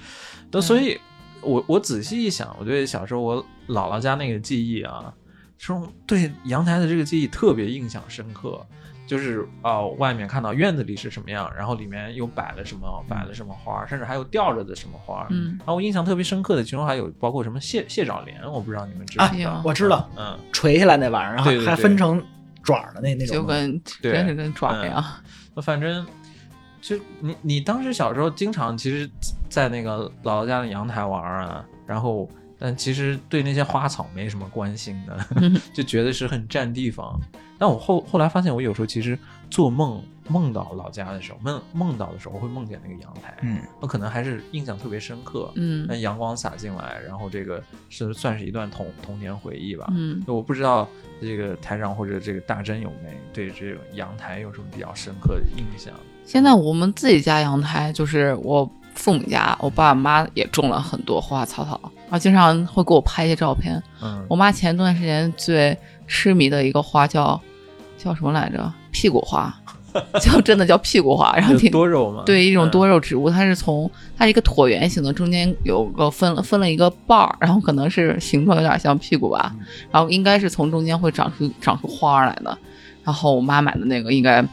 [0.50, 1.00] 都所以
[1.41, 5.13] 我我仔细一想，我对小时候我姥姥家那个记忆啊，
[5.58, 8.65] 说对阳台的这个记忆特别印象深刻。
[9.06, 15.26] 就是啊、外面看到院子里是什么样，然后里面又摆了什么，摆了什么花，甚至还有吊着的什么花。
[15.30, 19.54] 嗯然后我印象特别深刻的，其中还有包括什么蟹蟹爪莲，我不知道你们知不啊知道？
[19.56, 22.21] 有我知道，嗯，垂下来那玩意儿，还分成
[22.62, 23.38] 爪的那那种。
[23.38, 25.02] 就跟对真是跟爪一样。
[25.63, 26.06] 反正
[26.88, 29.10] 就你你当时小时候经常其实，
[29.50, 37.19] 在那个姥姥家的阳台玩啊，然后但其实对那些花草没什么关心的，嗯 就觉得是很占地方。
[37.60, 39.19] 但我后后来发现，我有时候其实
[39.50, 45.52] 做梦梦到老家的时候，梦梦到的时候会梦见那个阳台，嗯，我可能还是印象特别深刻。
[45.56, 49.91] 嗯那阳光洒进来，然后这个是算是一段童童年回忆吧。
[49.93, 50.88] 嗯，我不知道
[51.19, 55.93] 这个台长或者这个大真有没对这种阳台有什么比较深刻的印象？
[56.28, 63.82] 现在我们自己家阳台就是我父母家，我爸妈也种了很多花花草草，然后经常会给我拍一些照片。
[64.04, 67.40] 嗯，我妈前段时间最痴迷的一个花叫
[67.98, 68.70] 叫什么来着？
[68.92, 69.56] 屁股花，
[70.20, 72.24] 叫真的叫屁股花，然后挺多肉吗？
[72.26, 79.56] 对，一种嗯多肉植物，它是从它是一个椭圆形的，中间有个分了分了一个瓣儿，然后可能是形状有点像屁股吧，
[79.92, 82.58] 然后应该是从中间会长出长出花儿来的。
[83.06, 84.46] 然后我妈买的那个应该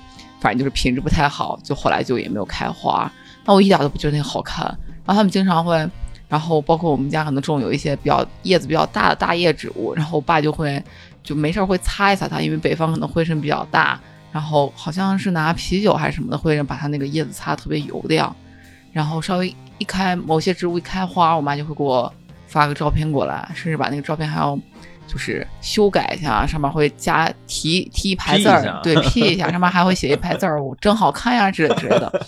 [0.44, 3.11] 反正就是品质不太好，就后来就也没有开花。
[3.46, 4.62] 那我一点都不觉得那个好看。
[5.07, 5.74] 然后他们经常会，
[6.28, 10.83] 然后包括我们家可能种有一些比较叶子比较大的大叶植物，然后我爸就会
[11.22, 13.98] 就没事儿会擦一擦它，因为北方可能灰尘比较大，
[14.30, 18.37] 然后好像是拿啤酒还是什么的，会把它那个叶子擦特别油亮，
[18.92, 22.12] 然后稍微一开某些植物一开花，我妈就会给我
[22.46, 24.59] 发个照片过来，甚至把那个照片还要
[25.07, 32.27] 就是修改一下，上面会加提提一排字儿，对，P 一下， 上面还会写一排字儿，我真好看呀之类之类的。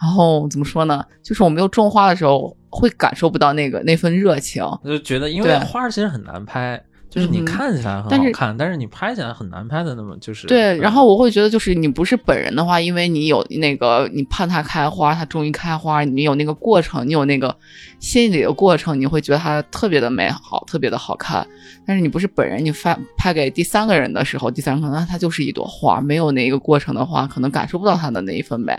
[0.00, 1.04] 然后怎么说呢？
[1.22, 4.64] 就是我没有种花的时候，会感受不到那个那份热情。
[4.84, 17.54] 就觉得，因为花儿其实很难拍，就是你嗯看起来很好看，但是你拍起来很难拍的，那么就是对，嗯然后我会觉得，就是你不是本人的话，因为你有那个，你盼它开花，它终于开花，你有那个过程，你有那个
[18.00, 21.46] 心理的过程，你会觉得它特别的美好，特别的好看。
[21.84, 28.74] 但是你不是本人，你发拍给第三个人的时候，第三个人可能它就是一朵花，没有那个过程的话，可能感受不到它的那一份美。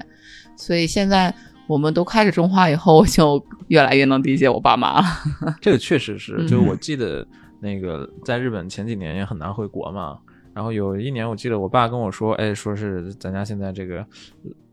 [0.55, 1.31] 所以现在
[1.67, 5.05] 我们都开始种花以后，我就越来越能理解我爸妈了。
[5.61, 7.25] 这个确实是，嗯就我记得
[7.63, 10.19] 那个在日本前几年也很难回国嘛，
[10.54, 14.06] 然后有一年我记得我爸跟我说，哎，说是咱家现在这个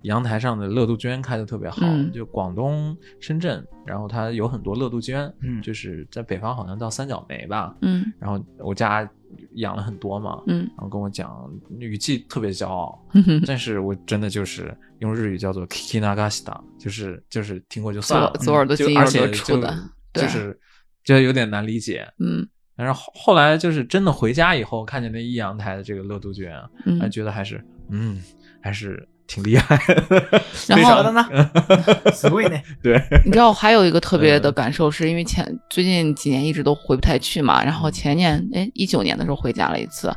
[0.03, 9.09] 阳台上的乐杜鹃开的特别好，嗯就广东深圳，然后它有很多乐杜鹃，嗯就是在北方好像叫三角梅吧，嗯然后我家
[9.55, 11.49] 养了很多嘛，嗯然后跟我讲
[11.79, 13.01] 语气特别骄傲，
[13.47, 19.73] 但是我真的就是用日语叫做 kiki nagashita，就是就是听过就算了，左左耳朵就进右耳朵出的，
[20.13, 20.59] 对就是
[21.05, 22.07] 就有点难理解。
[22.19, 22.47] 嗯
[22.80, 28.22] 但是后后来就是真的回家以后，看见那一阳台的这个乐杜鹃啊，还嗯，觉得还是嗯
[28.62, 30.04] 还是挺厉害的。
[30.68, 31.26] 然后非常的呢，
[32.12, 32.62] すごいね。
[32.84, 40.14] 对， 你知道还有一个特别嗯的感受，是因为前最近几年一直都回不太去嘛，然后前年哎一九年的时候回家了一次，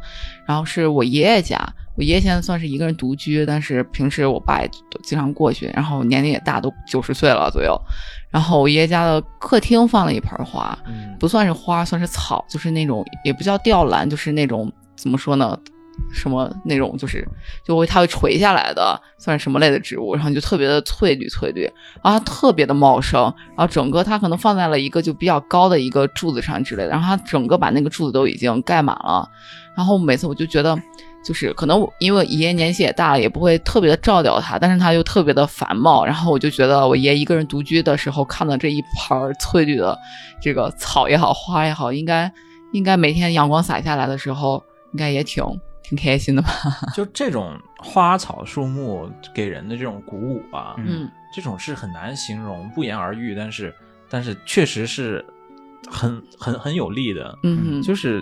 [0.47, 1.57] 然后是我爷爷家，
[1.97, 7.81] 我爷爷现在算是一个人独居，但是平时我爸也都经常过去，然后年龄也大，都九十岁了左右，
[8.34, 15.56] 然后我爷爷家的客厅放了一盆花，嗯不算是花，算是草，就是那种也不叫吊兰，就是那种怎么说呢？
[16.12, 17.24] 什么那种就是
[17.64, 21.72] 就会它会垂下来的，算是什么类的植物，然后就特别的翠绿翠绿，
[22.04, 23.22] 然后它特别的茂盛，
[23.56, 29.30] 然后整个它可能放在了一个就比较高的一个柱子上之类的，然后它整个把那个柱子都已经盖满了，
[29.78, 30.76] 然后每次我就觉得。
[31.24, 39.98] 就是可能我因为我爷爷年纪也大了，也不会特别的照料他，但是他又特别的繁茂，然后我就觉得我爷一个人独居的时候看到这一盘儿翠绿的
[40.42, 42.32] 这个草也好，花也好，应该
[42.74, 45.44] 应该每天阳光洒下来的时候，应该也挺
[45.82, 46.50] 挺开心的吧？
[46.94, 53.74] 就这种花草树木给人的这种鼓舞啊，嗯这种是很难形容，不言而喻，但是
[54.10, 55.26] 但是确实是
[55.90, 57.36] 很很很有力的。
[57.44, 58.22] 嗯，就是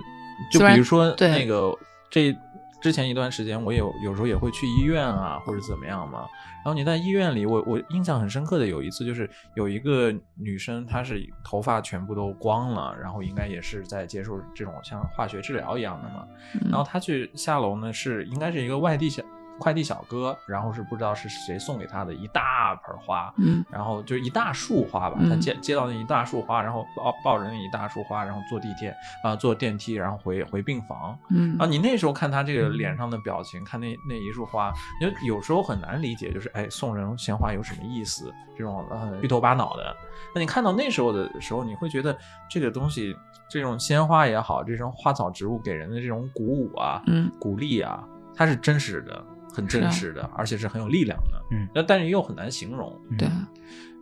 [0.52, 1.74] 就比如说对那个
[2.10, 2.34] 这
[2.82, 6.28] 之前一段时间，我有有时候也会去医院啊，或者怎么样嘛。
[6.63, 16.28] 然后你在医院里，我我印象很深刻的有一次，就是有一个女生，她是头发全部都光了，然后应该也是在接受这种像化学治疗一样的嘛。
[16.56, 19.24] 嗯然后她去下楼呢，是应该是一个外地小
[19.62, 28.93] 快递小哥，然后是不知道是谁送给他的一大盆花，嗯然后就一大束花吧，嗯他接接到那一大束花，然后抱抱着那一大束花，然后坐地铁
[29.24, 31.16] 啊、坐电梯，然后回回病房。
[31.30, 38.34] 嗯啊，你那时候看他这个脸上的表情，看那那一束花，你就有时候很难理解，就是哎，送人鲜花有什么意思？
[38.57, 39.95] 这种呃虚头巴脑的。
[40.34, 42.18] 那你看到那时候的时候，你会觉得
[42.49, 43.16] 这个东西，
[43.49, 48.03] 这种鲜花也好，这种花草植物给人的这种鼓舞啊、嗯鼓励啊，
[48.36, 49.24] 它是真实的，
[49.54, 51.41] 很是啊真实的，而且是很有力量的。
[51.52, 52.99] 嗯，那但是又很难形容。
[53.18, 53.30] 对，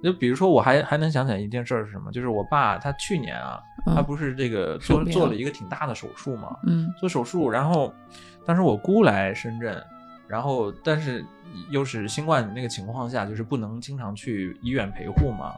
[0.03, 2.11] 就比如说，我还还能想起来一件事儿是什么？
[2.11, 7.93] 就是我爸他去年啊，嗯他不是这个做做了一个挺大的手术嘛，嗯做手术，然后
[8.45, 9.83] 当时我姑来深圳，
[10.27, 11.25] 然后但是
[11.71, 15.55] 又是新冠那个情况下，就是不能经常去医院陪护嘛。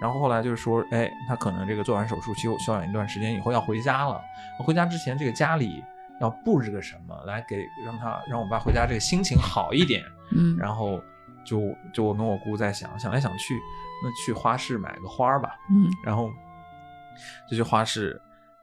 [0.00, 4.20] 然后后来就是说，哎，他可能这个做完手术休休养一段时间以后要回家了。
[4.58, 5.82] 回家之前，这个家里
[6.22, 10.02] 要布置个什么来给让他让我爸回家这个心情好一点。
[10.30, 11.02] 嗯，然后
[11.44, 11.60] 就
[11.92, 13.60] 就我跟我姑在想想来想去，
[14.02, 15.50] 那去花市买个花儿吧。
[15.68, 16.30] 嗯然后
[17.50, 18.18] 就去花市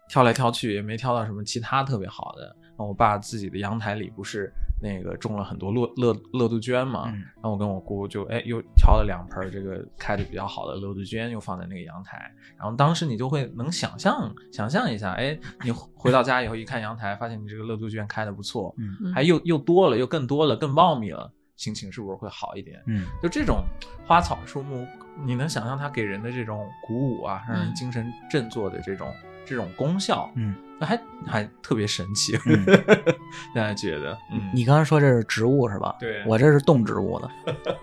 [0.08, 2.56] 挑来挑去，也没挑到什么其他特别好的。
[2.62, 4.52] 然后我爸自己的阳台里不是
[4.82, 12.32] 那个种了很多乐乐乐杜鹃嘛，嗯然后我跟我姑就哎又挑了两盆儿这个开的比较好的乐杜鹃，又放在那个阳台。
[12.58, 22.82] 然后当时你就会能想象想象一下，哎，你回到家以后一看阳台，发现你这个乐杜鹃开的不错，嗯还又又多了，又更多了，更茂密了，心情是不是会好一点？
[22.88, 23.64] 嗯就这种
[24.08, 24.86] 花草树木，
[25.26, 29.14] 你能想象它给人的这种鼓舞啊，让人嗯精神振作的这种
[29.50, 32.64] 这种功效，嗯，那还还特别神奇，嗯
[33.56, 34.18] 大家觉得？
[34.32, 35.96] 嗯，你刚才说这是植物是吧？
[36.00, 37.30] 对我这是动植物的，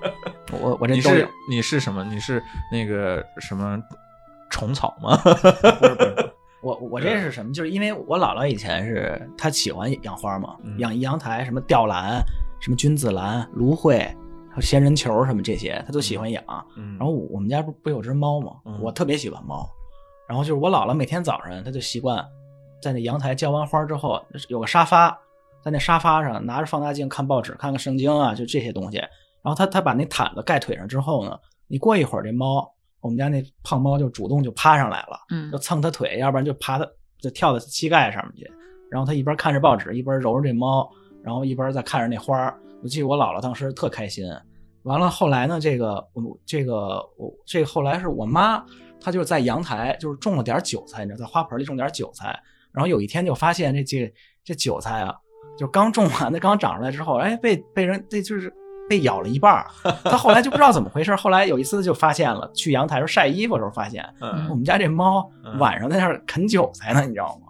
[0.60, 1.28] 我我这都有你是。
[1.50, 2.04] 你是什么？
[2.04, 3.78] 你是那个什么
[4.50, 5.16] 虫草吗？
[5.24, 7.52] 不是不是， 我我这是什么？
[7.52, 12.22] 就是因为我姥姥以前是她喜欢养花嘛，嗯养一阳台，什么吊兰、
[12.60, 13.98] 什么君子兰、芦荟、
[14.50, 16.42] 还有仙人球什么这些，她都喜欢养。
[16.76, 18.52] 嗯，然后我我们家不不有只猫吗？
[18.64, 19.68] 嗯我特别喜欢猫。
[20.28, 22.24] 然后就是我姥姥每天早上，她就习惯
[22.82, 25.10] 在那阳台浇完花之后，有个沙发，
[25.62, 28.98] 在那沙发上拿着放大镜看报纸，看看圣经啊，就这些东西。
[28.98, 32.68] 然后她她把那毯子盖腿上之后呢，你过一会儿这猫，
[33.00, 35.18] 我们家那胖猫就主动就趴上来了。
[35.30, 36.86] 嗯就蹭她腿，要不然就爬她，
[37.20, 38.52] 就跳到膝盖上面去。
[38.90, 40.88] 然后她一边看着报纸，一边揉着这猫，
[41.22, 42.52] 然后一边在看着那花。
[42.82, 44.24] 我记得我姥姥当时特开心。
[44.82, 48.64] 完了后来呢，这个我这个我这个后来是我妈，
[49.00, 52.38] 她就是在阳台就是种了点韭菜，你知道，在花盆里种点韭菜。
[52.72, 54.12] 然后有一天就发现这这
[54.44, 55.14] 这韭菜啊，
[55.56, 58.52] 就刚种完的，刚长出来之后，哎，被被人这就是
[58.88, 59.66] 被咬了一半儿。
[60.04, 67.45] 他后来就不知道怎么回事，后来有一次就发现了，去阳台时候晒衣服的时候发现，嗯我们家这猫嗯晚上在那儿啃韭菜呢，你知道吗？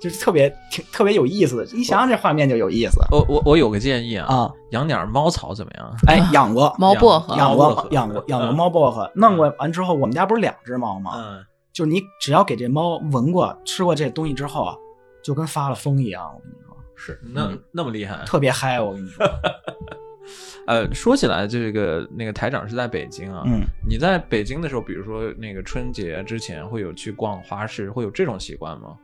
[0.00, 4.52] 就是特别挺特别有意思的，一想想这画面就有意思我我我有个建议啊，啊！
[4.70, 5.92] 养点猫草怎么样？
[6.06, 11.12] 哎，养过猫薄荷，养过养过养过嗯猫薄荷，弄过完之后，我们家不是两只猫吗？
[11.16, 14.76] 嗯，就是你只要给这猫闻过、吃过这东西之后啊，
[15.22, 16.22] 就跟发了疯一样。
[16.34, 18.24] 我跟你说，是那嗯那么厉害？
[18.24, 18.80] 特别嗨。
[18.80, 19.26] 我跟你说，
[20.68, 23.42] 呃，说起来，这个那个台长是在北京啊。
[23.46, 28.96] 嗯，你在北京的时候，比如说那个春节之前会有去逛花市，会有这种习惯吗？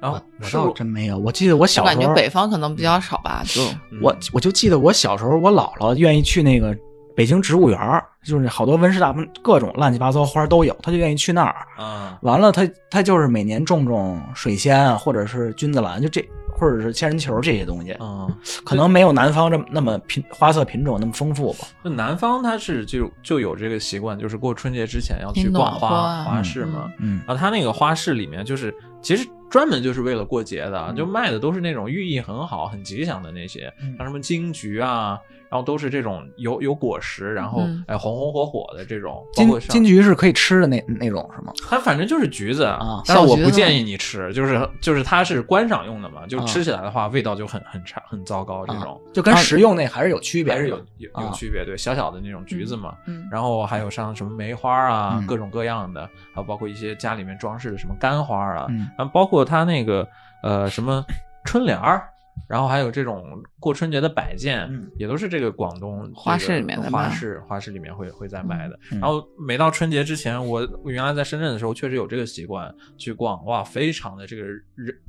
[0.00, 1.18] 然后我倒真没有。
[1.18, 6.76] 我记得我我小时候，感觉北方可能比较少吧，就嗯我我就记得我小时候，我姥姥愿意去那个
[7.14, 7.78] 北京植物园，
[8.24, 11.54] 就是好多温室大棚，各种乱七八糟花都有，她就愿意去那儿。
[11.76, 16.22] 啊，完了，她她就是每年种种水仙啊，或者是君子兰，就这，
[16.58, 18.30] 或者是仙人球这些东西，嗯，
[18.64, 21.66] 可能没有南方这么那么品花色品种那么丰富吧。
[21.82, 26.90] 那南方它是就就有这个习惯，就是过春节之前要去挺逛花花市嘛。
[26.98, 30.96] 嗯然后它那个花市里面就是其实专门就是为了过节的，嗯。
[30.96, 33.94] 就卖的都是那种寓意很好、很吉祥的那些，嗯。
[33.96, 35.18] 像什么金桔啊，
[35.48, 37.84] 然后都是这种有有果实，然后嗯。
[37.86, 41.52] 哎红红火火的这种，包金括金桔是可以吃的那那种是吗？
[41.68, 53.26] 它反正就是橘子啊但是我不建议你吃，就是就是它是观赏用的嘛，就啊吃起来的话味道就很很差很糟糕，这种、就跟食用那还是有区别，还是有有有啊区别，对，小小的那种橘子嘛，嗯。
[53.30, 55.26] 然后还有像什么梅花啊，嗯。
[55.26, 58.88] 各种各样的，还有包括一些家里面装饰的什么干花啊，嗯。
[58.98, 60.08] 然后包括它那个
[60.42, 61.04] 呃什么
[61.44, 62.08] 春联儿。
[62.46, 68.78] 然后还有这种过春节的摆件，嗯也都是这个广东花市里面的花市花市里面会会在卖的。
[68.92, 74.62] 嗯然后每到春节之前，我我原来在深圳的时候，确实有这个习惯去逛，哇，非常的这个人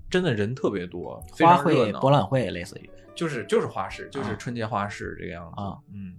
[0.10, 1.58] 真的人特别多，花。
[1.58, 5.62] 卉博览会类似于就是就是花市，就是啊春节花市这个样子。
[5.62, 6.14] 啊嗯，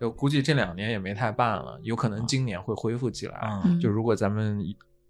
[0.00, 3.52] 就估计这两年也没太办了，有可能今年会恢复起来。
[3.80, 4.58] 就如果咱们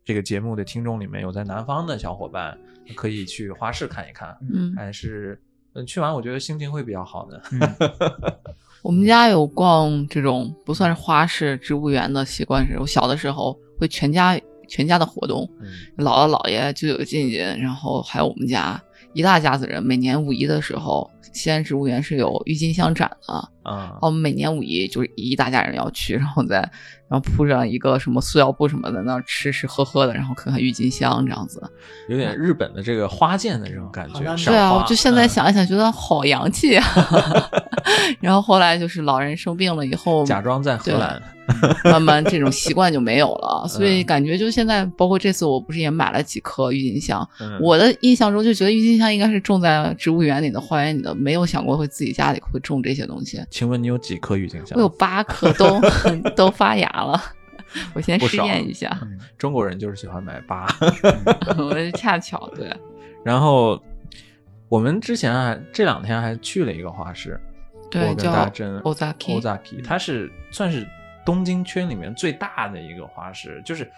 [0.04, 2.56] 这个节目的听众里面有在南方的小伙伴，
[2.94, 5.40] 可以去花市看一看，嗯，还是
[5.72, 7.42] 嗯去完我觉得心情会比较好的。
[7.52, 7.60] 嗯
[8.82, 14.38] 我们家有逛这种不算是花市、植物园的习惯，是我小的时候会全家
[14.68, 18.78] 全家的活动，嗯姥姥姥爷舅舅进进，然后还有我们家
[19.14, 19.82] 一大家子人。
[19.82, 26.58] 每年五一的时候，西安植物园是有郁金香展的，啊，我们每年五一就是一大家人要去，然后再
[27.08, 31.62] 然后铺上一个什么塑料布什么的，那吃吃喝喝的，然后看看郁金香这样子。
[32.08, 34.20] 有点日本的这个花见的这种感觉。
[34.44, 36.84] 对啊，我就现在嗯想一想，觉得好洋气啊。
[38.20, 41.22] 然后后来就是老人生病了以后，假装在荷对兰，
[41.84, 53.42] 慢慢这种习惯就没有了， 所以嗯感觉就现在，包括这次我不是也买了几棵郁金香，嗯我的印象中就觉得郁金香应该是种在植物园里的、花园里的，没有想过会自己家里会种这些东西。
[53.54, 54.76] 请问你有几颗郁金香？
[54.76, 54.82] 我？
[54.82, 55.80] 有八颗都
[56.34, 57.22] 都发芽了，
[57.94, 58.90] 我先试验一下，
[59.38, 60.66] 中国人就是喜欢买八。
[61.56, 62.68] 我恰巧对，
[63.24, 63.80] 然后
[64.68, 67.40] 我们之前啊，这两天还去了一个花市，
[67.92, 70.84] 对叫真 Ozaki Ozaki，它是算是
[71.24, 73.88] 东京圈里面最大的一个花市，就是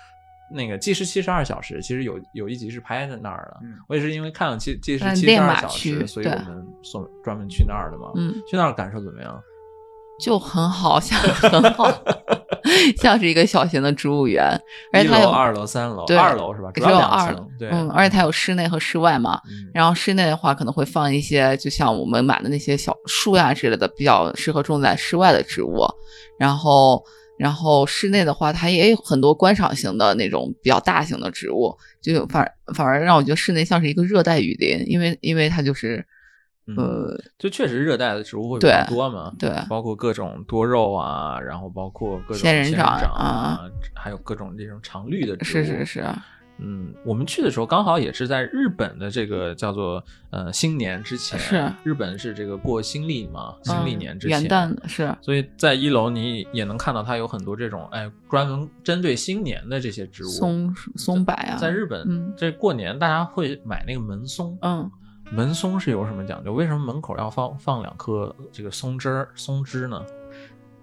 [0.51, 3.61] 那个《计时七十二小时》，其实有有一集是拍在那儿的。
[3.63, 8.11] 嗯我也是因为看了《计计时嗯七十二小时》，所以我们送专门去那儿的嘛。
[8.17, 9.41] 嗯，去那儿感受怎么样？
[10.19, 11.91] 就很好，像 很好，
[12.97, 14.45] 像是一个小型的植物园，
[14.93, 16.71] 而且它有一楼、二楼、三楼，对二楼是吧？
[16.73, 19.39] 只主要两有二层，对，嗯，而且它有室内和室外嘛。
[19.51, 25.85] 嗯然后室内的话，可能会放一些，就像我们买的那些小树呀之类的，比较适合种在室外的植物。
[26.39, 27.05] 然后，
[27.39, 36.05] 然后室内的话，它也有很多观赏型的那种比较大型的植物，就反反而让我觉得室内像是一个热带雨林，因为因为它就是，
[36.67, 43.61] 嗯呃，就确实热带的植物会比较多嘛，对包括各种多肉啊，然后包括各种仙人掌掌啊，
[43.95, 45.65] 还有各种这种常绿的植物。
[45.65, 46.05] 是是是，
[46.59, 60.29] 嗯，我们去的时候刚好也是在日本的这个叫做呃新年之前，是日本是这个过新历嘛，新历嗯年之前，元旦是，所以在一楼你也能看到它有很多这种哎专门针对新年的这些植物。
[60.29, 64.91] 松松柏啊，在日本，嗯这过年大家会买那个门松，嗯，
[65.31, 66.53] 门松是有什么讲究？
[66.53, 70.03] 为什么门口要放放两颗这个松枝儿松枝呢？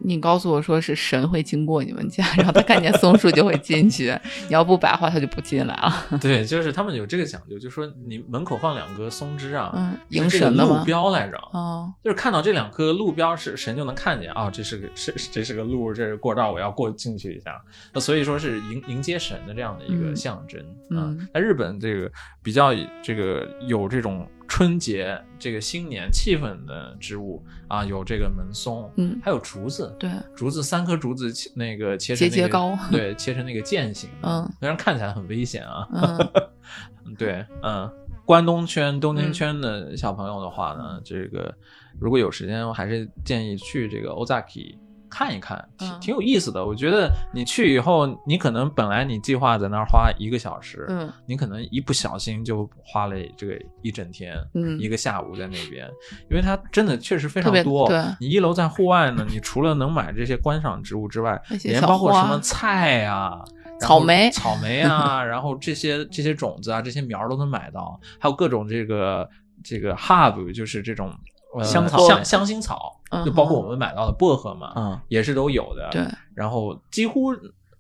[0.03, 4.15] 你告诉我说是神会经过你们家， 然后他看见松树就会进去，
[4.47, 5.93] 你要不摆的话他就不进来了。
[6.21, 10.83] 对，就是他们有这个讲究，就说你门口放两棵松枝啊，嗯，迎神的吗？
[10.85, 11.37] 标来着。
[11.53, 17.61] 哦，就是看到这两棵路标是神就能看见啊、这是个是这是个路，这是过道，我要过进去一下。
[17.93, 20.59] 那所以说是迎迎接神的这样的一个嗯象征
[20.97, 21.27] 啊嗯。
[21.33, 29.19] 在日本这个比较这个有这种春节这个新年气氛的植物啊，有这个门松，嗯。
[29.23, 37.15] 还有竹子，对，竹子三颗竹子切那个切成、那个、节节高对，切成那个剑形的，嗯虽然看起来很危险啊，嗯。
[37.17, 37.91] 对，嗯，
[38.25, 41.53] 关东圈、东京圈的小朋友的话呢，这个
[41.99, 44.75] 如果有时间，我还是建议去这个 Ozaki
[45.13, 46.65] 看一看，挺嗯挺有意思的。
[46.65, 53.53] 我觉得你去以后，你可能本来你计划在那儿花一个小时，嗯你可能一不小心就花了这个
[53.83, 55.87] 一整天，嗯一个下午在那边，
[56.31, 57.87] 因为它真的确实非常多。
[57.87, 63.39] 对你一楼在户外呢，你除了能买这些观赏植物之外连包括什么菜啊。
[63.79, 69.27] 草莓草莓啊，然后这些这些种子啊，这些苗儿都能买到，还有各种这个
[69.61, 71.11] 这个 herb，就是这种
[71.57, 75.89] 呃香草香香薰草，嗯就包括我们买到的薄荷嘛，嗯也是都有的。
[75.91, 76.01] 对，
[76.33, 77.33] 然后几乎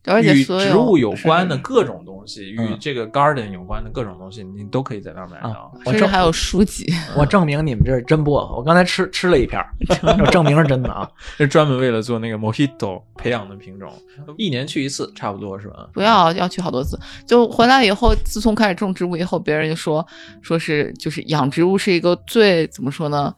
[0.05, 5.71] 而且与所有植物有关的各种东西，与嗯这个 garden 有关的各种东西，你都可以在那儿买啊到。
[5.85, 6.85] 我正甚至还有书籍。
[7.15, 9.71] 我证明你们这是真薄荷，我刚才吃吃了一片儿，
[10.19, 11.09] 我证明是真的啊。
[11.39, 13.89] 是专门为了做那个 mojito 培养的品种，
[14.37, 15.87] 一年去一次，差不多是吧？
[15.93, 20.05] 不要要去好多次，就回来以后，自从开始种植物以后，别人就说
[20.41, 23.33] 说是就是养植物是一个最怎么说呢，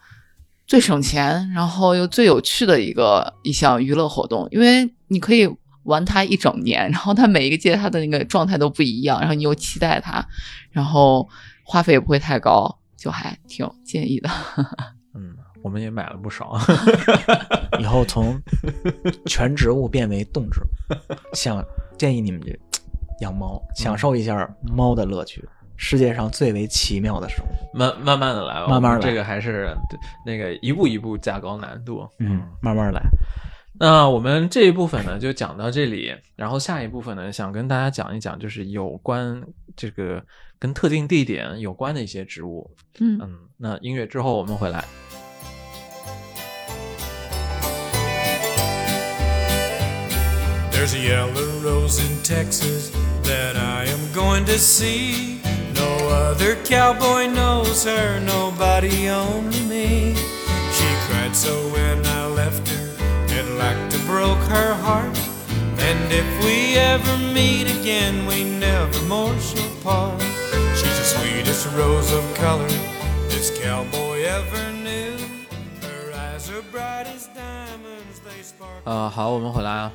[0.68, 5.48] 最省钱，然后又最有趣的一个一项娱乐活动，因为你可以
[5.84, 10.26] 玩它一整年，然后它每一个季它的那个状态都不一样，然后你又期待它，
[10.72, 11.28] 然后
[11.64, 14.30] 花费也不会太高，就还挺建议的。
[15.14, 16.58] 嗯，我们也买了不少。
[17.80, 18.42] 以后从
[19.26, 20.66] 全植物变为动植物，
[21.36, 21.64] 想
[21.98, 22.58] 建议你们这
[23.22, 25.48] 养猫，享受一下猫的乐趣，
[25.78, 27.78] 世界上最为奇妙的生物。
[27.78, 32.08] 慢慢慢的来吧，慢慢来这个还是对那个一步一步加高难度。
[32.20, 33.02] 嗯，慢慢来。
[33.78, 39.44] 那我们这一部分呢就讲到这里，然后下一部分呢想跟大家讲一讲，就是有关
[39.76, 40.24] 这个
[40.58, 42.72] 跟特定地点有关的一些植物。
[43.02, 44.86] 嗯嗯，那音乐之后我们回来。
[50.72, 52.92] There's a yellow rose in Texas
[53.24, 55.40] that I am going to see.
[55.85, 60.15] No other cowboy knows her, nobody only me.
[60.73, 62.89] She cried so when I left her,
[63.29, 65.19] it like to broke her heart.
[65.79, 70.21] And if we ever meet again, we never more shall part.
[70.77, 72.69] She's the sweetest rose of color
[73.29, 75.17] this cowboy ever knew.
[75.83, 78.83] Her eyes Her bright as diamonds, they sparkle.
[78.85, 79.93] 呃，好，我们回来啊。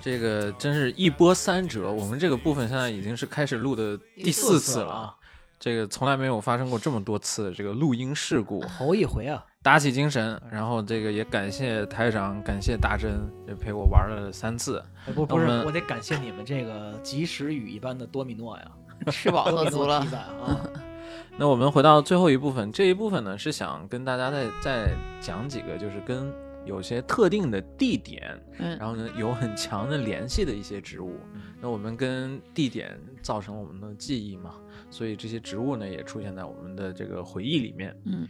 [0.00, 5.14] 这个真是一波三折，我们这个部分现在已经是开始录的第四次了啊。
[5.58, 10.40] 这个从来没有发生过这么多次的这个录音事故，头一回啊，打起精神。
[10.50, 13.10] 然后这个也感谢台长，感谢大真，
[13.46, 14.82] 也陪我玩了三次。
[15.06, 18.64] 哎不不是我得感谢你们这个及时雨一般的多米诺呀，
[19.12, 20.60] 吃饱喝 足了啊，
[21.36, 26.32] 那我们回到最后一部分，这一部分呢是想跟大家再再讲几个，就是跟
[26.64, 31.18] 有些特定的地点，嗯然后呢有很强的联系的一些植物。
[31.60, 34.54] 那我们跟地点造成了我们的记忆嘛，
[34.90, 37.94] 所以这些植物呢也出现在我们的这个回忆里面。
[38.06, 38.26] 嗯，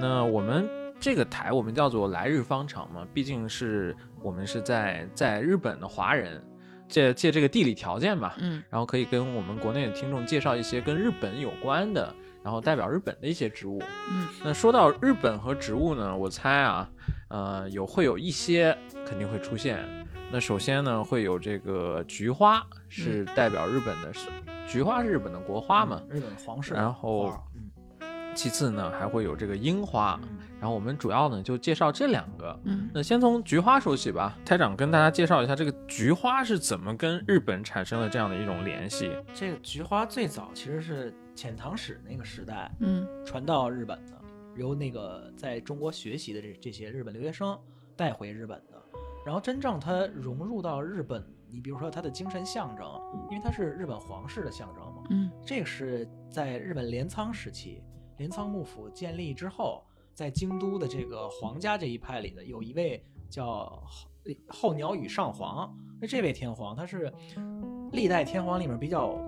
[0.00, 0.68] 那我们
[1.00, 6.42] 这个台我们叫做来日方长嘛，毕竟是我们是在在日本的华人，
[6.88, 13.82] 借借这个地理条件吧，嗯然后可以跟我们国内的听众介绍一些跟日本有关的，然后代表日本的一些植物。
[14.10, 16.90] 嗯，那说到日本和植物呢，我猜啊，
[17.28, 19.84] 呃，有会有一些肯定会出现。
[20.30, 24.28] 那首先呢，会有这个菊花，是代表日本的，是
[24.66, 26.02] 菊花是日本的国花嘛。
[26.10, 27.70] 日本皇室然后嗯
[28.34, 30.18] 其次呢，还会有这个樱花。
[30.22, 32.58] 嗯然后我们主要呢就介绍这两个。
[32.64, 39.12] 嗯那先从菊花说起吧，台长跟大家介绍一下这个菊花是怎么跟日本产生了这样的一种联系。
[39.34, 44.15] 这个菊花最早其实是遣唐使那个时代嗯传到日本的，
[44.56, 47.58] 由那个在中国学习的这这些日本留学生
[47.96, 48.82] 带回日本的。
[49.24, 52.86] 然后真正它融入到日本，你比如说它的精神象征，
[53.28, 57.82] 因为它是日本皇室的象征嘛，嗯这个是在日本镰仓时期，
[58.18, 59.84] 镰仓幕府建立之后，
[60.14, 63.82] 在京都的这个皇家这一派里的有一位叫
[64.46, 67.12] 后后鸟羽上皇，那这位天皇他是
[67.90, 69.18] 历代天皇里面比较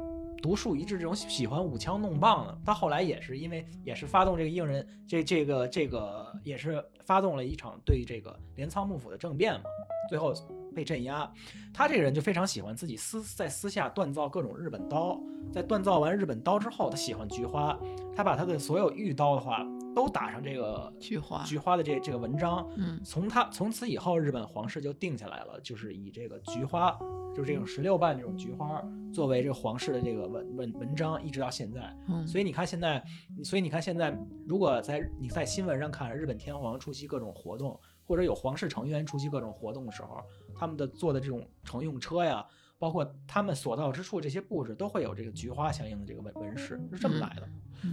[0.43, 2.59] 独树一帜这种喜欢舞枪弄棒的。
[2.65, 9.65] 他后来也是因为也是发动这个应人这这个这个也是发动了一场对这个镰仓幕府的政变嘛，
[10.09, 10.33] 最后
[10.79, 11.29] 被镇压。
[11.75, 15.21] 他这个人就非常喜欢自己私在私下锻造各种日本刀，
[15.53, 17.77] 在锻造完日本刀之后，他喜欢菊花，
[18.15, 22.65] 他把他的所有御刀的话都打上这个菊花菊花的这这个文章。
[22.77, 26.97] 嗯从他从此以后，日本皇室就定下来了，就是以这个菊花，
[27.35, 28.81] 就是这种十六瓣这种菊花
[29.13, 31.93] 作为这个皇室的这个文文文章，一直到现在。
[32.09, 33.03] 嗯，所以你看现在，
[33.43, 34.17] 所以你看现在，
[34.47, 40.23] 如果在你在新闻上看日本天皇出席各种活动，或者有皇室成员出席各种活动的时候，
[40.59, 42.45] 他们的坐的这种乘用车呀，
[42.79, 47.49] 包括他们所到之处这些布置，都会有这个菊花相应的这个纹纹饰，是这么来的。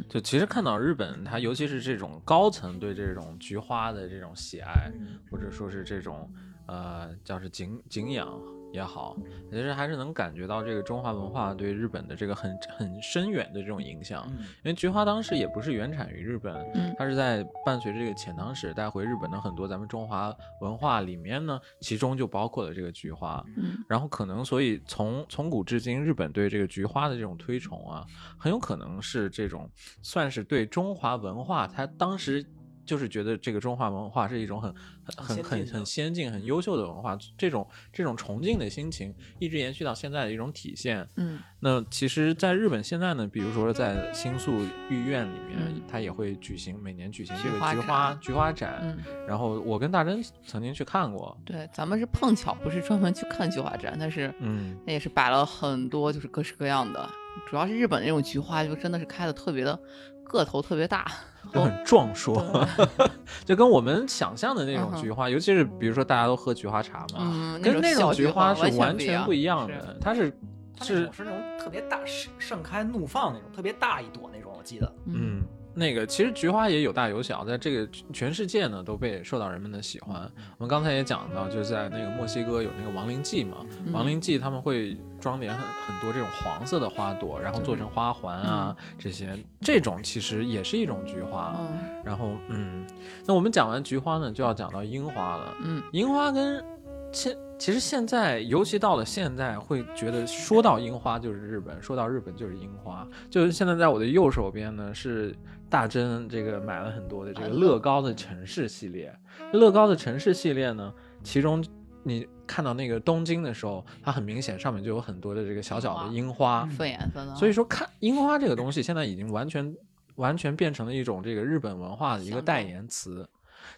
[0.09, 4.91] 就其实看到日本，它尤其是这种高层对这种菊花的这种喜爱，
[5.29, 6.27] 或者说是这种
[6.65, 8.41] 呃叫是敬敬仰
[8.75, 9.15] 也好，
[9.49, 14.25] 其实还是能感觉到这个中华文化对日本的这个很很深远的这种影响。
[14.29, 23.43] 嗯因为菊花当时也不是原产于日本，嗯它是在伴随着这个遣唐使带回日本的很多咱们中华文化里面呢，其中就包括了这个菊花。
[23.55, 28.05] 嗯然后可能所以从从古至今，日本对这个菊花的这种推崇啊，
[28.37, 29.69] 很有可能是这种
[30.01, 32.45] 算是对中华文化，它当时
[32.85, 34.73] 就是觉得这个中华文化是一种很
[35.05, 41.07] 很很很很先进很优秀的文化，这种这种崇敬的心情一直延续到现在的一种体现。
[41.15, 44.51] 嗯那其实，在日本现在呢，比如说在新宿
[44.87, 48.79] 御苑里面嗯，它也会举行每年举行这菊花个菊花展菊花展。
[48.83, 57.09] 嗯，然后我跟大真曾经去看过，对，咱们是碰巧不是专门去看菊花展，但是嗯，那也是摆了很多就是各式各样的，
[57.49, 59.79] 主要是日本那种菊花就真的是开的特别的
[60.23, 61.11] 个头特别大，
[61.53, 62.43] 就很壮硕，
[63.45, 69.67] 就跟我们想象的那种菊花，尤其是比如说大家都喝菊花茶嘛，嗯，跟那种菊花是完完全不不一样。
[69.67, 70.31] 的，它是是
[70.77, 74.93] 它那种是那种特别大盛盛开怒放那种，特别大一朵那种，我记得。
[75.07, 75.34] 嗯。
[75.75, 80.21] 那个其实菊花也有大有小，在这个全世界呢都被受到人们的喜欢。
[80.57, 91.55] 我们刚才也讲到，就是在那个墨西哥有那个亡灵祭嘛，嗯亡灵祭他们会装点很很多这种黄色的花朵，然后做成花环啊这些，这种其实也是一种菊花。
[91.59, 92.85] 嗯然后嗯，
[93.25, 95.55] 那我们讲完菊花呢，就要讲到樱花了。
[95.63, 96.63] 嗯樱花跟
[97.11, 103.07] 现其实现在，尤其到了现在，会觉得说到樱花就是日本，说到日本就是樱花。
[103.29, 105.33] 就是现在在我的右手边呢，是
[105.69, 109.13] 大真这个买了很多的这个乐高的城市系列。
[109.51, 110.93] 乐高的城市系列呢，
[111.23, 111.63] 其中
[112.03, 116.65] 你看到那个东京的时候，它很明显上面就有很多的这个小小的樱花。
[116.67, 119.75] 粉颜色的，所以说，看樱花这个东西，现在已经完全
[120.15, 123.27] 完全变成了一种这个日本文化的一个代言词。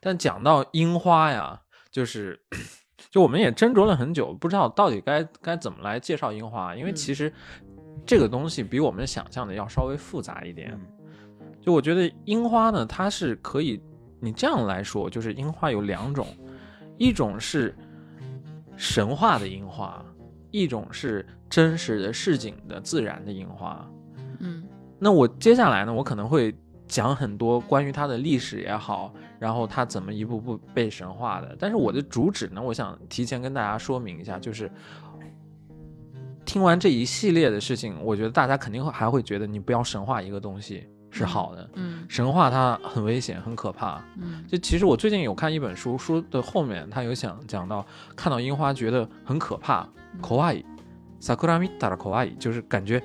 [0.01, 1.59] 但讲到樱花呀，
[1.89, 2.39] 就是
[3.09, 7.33] 就我们也斟酌了很久，不知道到底该该怎么来介绍樱花，因为嗯其实
[8.05, 10.71] 这个东西比我们想象的要稍微复杂一点。
[10.73, 10.96] 嗯
[11.67, 13.77] 就我觉得樱花呢，它是可以
[14.21, 16.25] 你这样来说，就是樱花有两种，
[16.97, 17.75] 一种是
[18.77, 20.01] 神话的樱花，
[20.49, 23.85] 一种是真实的市井的自然的樱花。
[24.39, 24.63] 嗯
[24.97, 26.55] 那我接下来呢，我可能会
[26.87, 31.53] 讲很多关于它的历史也好，然后它怎么一步步被神化的。
[31.59, 34.71] 但是我的主旨呢，我想提前跟大家说明一下，就是
[36.45, 42.05] 听完这一系列的事情，我觉得大家肯定会还会觉得你不要神化一个东西是好的，嗯。
[42.07, 44.03] 神话它很危险，很可怕。
[44.17, 44.43] 嗯。
[44.47, 47.85] 就其实我最近有看一本书，书的后面他有想讲到，
[48.15, 49.87] 看到樱花觉得很可怕，
[50.21, 50.55] 可爱
[51.21, 53.01] ，sakura mita 的可爱，就是感觉，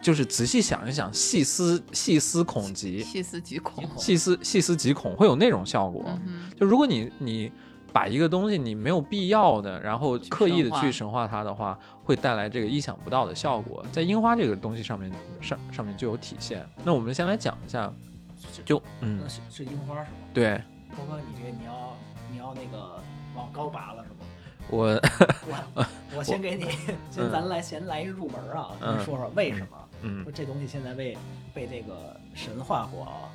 [0.00, 3.84] 就是仔细想一想，细思细思恐极，细思极恐。
[3.96, 6.04] 细思细思极恐，会有那种效果。
[6.26, 7.52] 嗯就如果你你
[7.92, 16.66] 把一个东西你没有必要的，然后刻意的去神化它的话，会带来这个意想不到的效果，在樱花这个东西上面上上面就有体现。
[16.84, 17.92] 那我们先来讲一下，
[18.64, 20.16] 就嗯那，是是樱花是吗？
[20.32, 20.60] 对
[20.96, 21.96] 波哥，你这你要
[22.30, 23.00] 你要那个
[23.34, 24.16] 往高拔了是吗？
[24.70, 24.86] 我
[25.74, 25.86] 我
[26.16, 26.64] 我先给你，
[27.10, 31.18] 先咱来先来一入门啊，嗯说说为什么嗯说这东西现在被
[31.52, 33.28] 被这个神化过啊？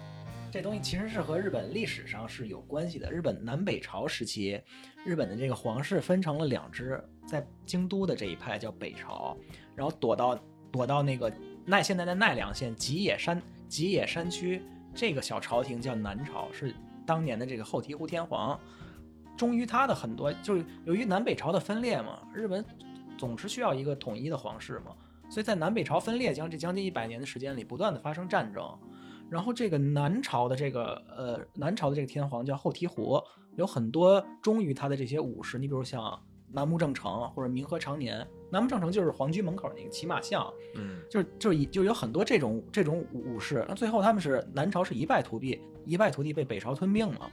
[0.49, 3.11] 这东西其实是和日本历史上是有关系的。
[3.11, 4.59] 日本南北朝时期，
[5.05, 9.37] 日本的这个皇室分成了两支，在京都的这一派叫北朝，
[9.75, 10.39] 然后躲到
[10.71, 11.31] 躲到那个
[11.65, 14.61] 奈现在的奈良县吉野山吉野山区
[14.95, 16.73] 这个小朝廷叫南朝，是
[17.05, 18.59] 当年的这个后醍醐天皇。
[19.35, 22.63] 忠于他的很多，就是由于南北朝的分裂嘛，日本
[23.17, 24.95] 总是需要一个统一的皇室嘛，
[25.29, 28.63] 所以在南北朝分裂将这将近一百年的时间里，不断的发生战争。
[29.30, 33.23] 然后这个南朝的这个呃南朝的这个天皇叫后醍醐，
[33.55, 36.19] 有很多忠于他的这些武士，你比如像
[36.51, 47.30] 南木正成或者明和长年，南木正成就是皇居门口那个骑马像，嗯就是就是就有很多这种这种武武士，那最后他们是南朝是一败涂地，一败涂地被北朝吞并嘛，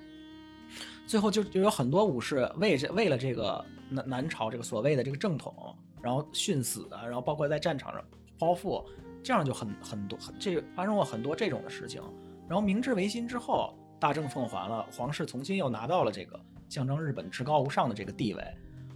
[1.06, 5.54] 最后就就有很多武士为这为了这个南南朝这个所谓的这个正统，
[6.02, 8.04] 然后殉死啊，然后包括在战场上
[8.36, 8.84] 剖腹，
[9.24, 12.02] 这样就很很多这发生过很多这种的事情。
[12.46, 18.44] 然后明治维新之后，大政奉还了，皇室重新又拿到了这个象征日本至高无上的这个地位，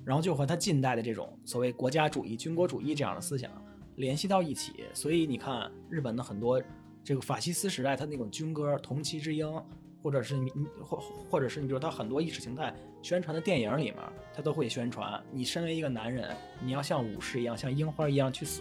[0.05, 3.51] 然后就和他近代的这种所谓国家主义、军国主义这样的思想
[3.97, 4.85] 联系到一起。
[4.93, 6.63] 所以你看，日本的很多
[7.03, 9.47] 这个法西斯时代，他那种军歌《同期之鹰》，
[10.03, 10.99] 或者是你你或
[11.31, 13.97] 或者是你比如他很多意识形态宣传的电影里面，
[14.35, 18.61] 他都会宣传你身为一个男人，你要像武士一样，像樱花一样去死，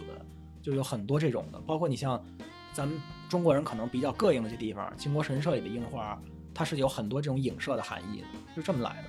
[0.68, 1.58] 就有很多这种的。
[1.60, 2.22] 包括你像
[2.74, 6.20] 咱们中国人可能比较膈应的这地方，靖国神社里的樱花，
[6.52, 9.08] 它是有很多这种影射的含义的，就这么来的。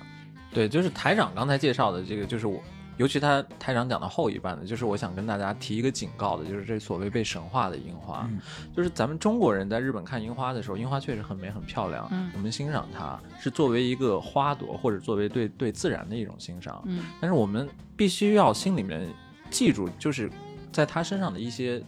[0.54, 2.60] 对，就是台长刚才介绍的这个，就是我，
[2.96, 8.40] 尤其他台长讲的后一半的，就是我想跟大家提一个警告的，就是这所谓被神化的樱花，嗯
[8.74, 19.08] 就是咱们中国人在日本看樱花的时候，樱花确实很美很漂亮，嗯我们欣赏它是作为一个花朵或者作为对对自然的一种欣赏，嗯但是我们必须要心里面
[19.50, 20.28] 记住，就是
[20.72, 21.82] 在他身上的一些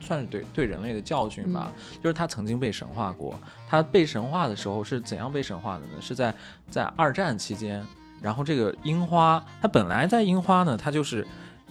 [0.00, 1.72] 算是对对人类的教训吧，
[2.02, 3.38] 就是他曾经被神化过。
[3.68, 6.00] 他被神化的时候是怎样被神化的呢？
[6.00, 6.34] 是在
[6.68, 7.84] 在二战期间，
[8.20, 11.26] 然后这个樱花，它本来在樱花呢，它就是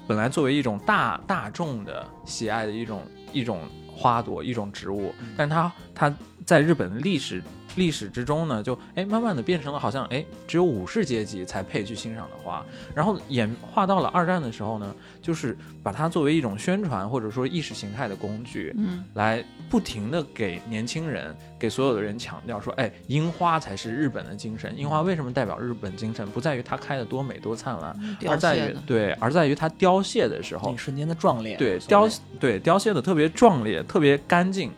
[0.07, 7.41] 本来作为一种大大众的喜爱的一种一种花朵一种植物，但是它它在日本的历史
[7.76, 12.63] 历史之中呢，就哎慢慢的变成了好像哎只有武士阶级才配去欣赏的花，
[12.93, 24.78] 然后演化到了二战的时候呢，就是把它作为一种宣传或者说意识形态的工具，嗯来不停的给年轻人、给所有的人强调说，哎，樱花才是日本的精神。
[24.78, 26.28] 樱花为什么代表日本精神？
[26.30, 32.07] 不在于它开的多美多灿烂，而在于对，而在于它凋谢的时候一，瞬间的壮烈，对凋
[32.39, 34.71] 对凋谢的特别壮烈、特别干净、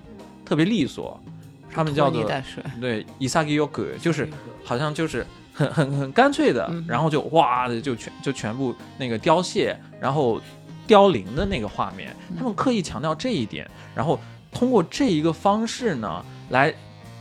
[0.45, 1.19] 特别利索。
[1.75, 2.23] 他们叫做。
[2.79, 4.27] 对伊萨吉 yoku，就是
[4.63, 10.41] 好像就是很很很干脆的，嗯然后就哇的就全就全部那个凋谢，然后
[10.87, 12.37] 凋零的那个画面，嗯。
[12.37, 14.19] 他们刻意强调这一点，然后
[14.51, 16.73] 通过这一个方式呢，来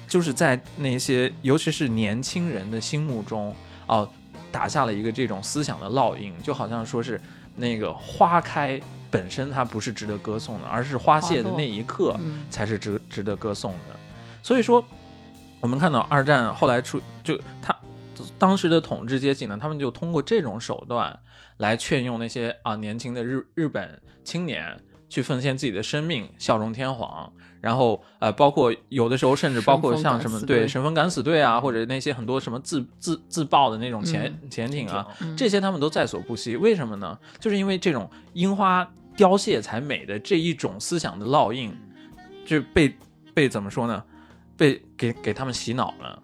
[0.07, 3.55] 就是在那些尤其是年轻人的心目中
[3.87, 4.09] 哦、
[4.51, 7.21] 打下了一个这种思想的烙印，就好像说是
[7.57, 8.81] 那个花开
[9.11, 12.45] 本身它不是值得歌颂的，而是花谢的那一刻，嗯。
[12.51, 13.97] 才是值值得歌颂的。
[14.45, 14.85] 所以说，
[15.59, 17.75] 我们看到二战后来出，就他
[18.39, 21.19] 当时的统治阶级呢，他们就通过这种手段
[21.57, 24.79] 来劝用那些啊年轻的日日本青年
[25.09, 27.33] 去奉献自己的生命，效忠天皇。
[27.63, 36.55] 然后呃，包括有的时候甚至包括像什么对神风敢死队啊，或者那些很多什么自自自爆的那种潜、潜艇啊，嗯这些他们都在所不惜。
[36.59, 37.19] 为什么呢？
[37.41, 38.87] 就是因为这种樱花
[39.17, 41.75] 凋谢才美的这一种思想的烙印，
[42.45, 42.95] 就被
[43.33, 44.05] 被怎么说呢？
[44.57, 46.23] 被给给他们洗脑了。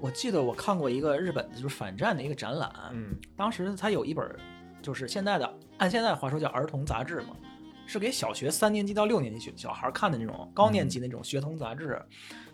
[0.00, 4.36] 我记得我看过一个日本的就是反战的一个展览，嗯当时他有一本
[4.82, 7.36] 就是现在的按现在的话说叫儿童杂志嘛，
[7.86, 12.00] 是给小学三年级到六年级小小孩看的那种高年级的那种学童杂志。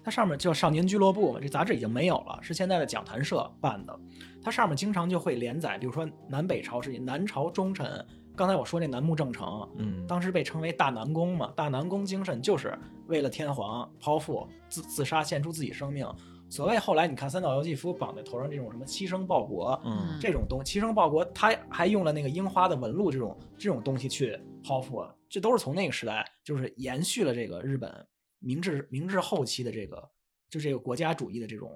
[0.02, 3.98] 它上面叫少年俱乐部嘛，这杂志已经没有了，是现在的讲谈社办的。
[4.42, 8.06] 它上面经常就会连载，比如说南北朝时期，南朝忠臣。
[8.36, 16.06] 刚才我说那楠木正成，嗯当时被称为大南宫嘛，大南宫精神就是为了天皇剖腹自自杀，献出自己生命。
[16.48, 28.06] 所谓后来你看三岛由纪夫绑在头上这种什么牺牲报国，嗯这种东西，牺牲报国，他还用了那个樱花的纹路这种这种东西去剖腹，这都是从那个时代就是延续了这个日本
[28.38, 29.96] 明治明治后期的这个
[30.50, 31.68] 就这个国家主义的这种，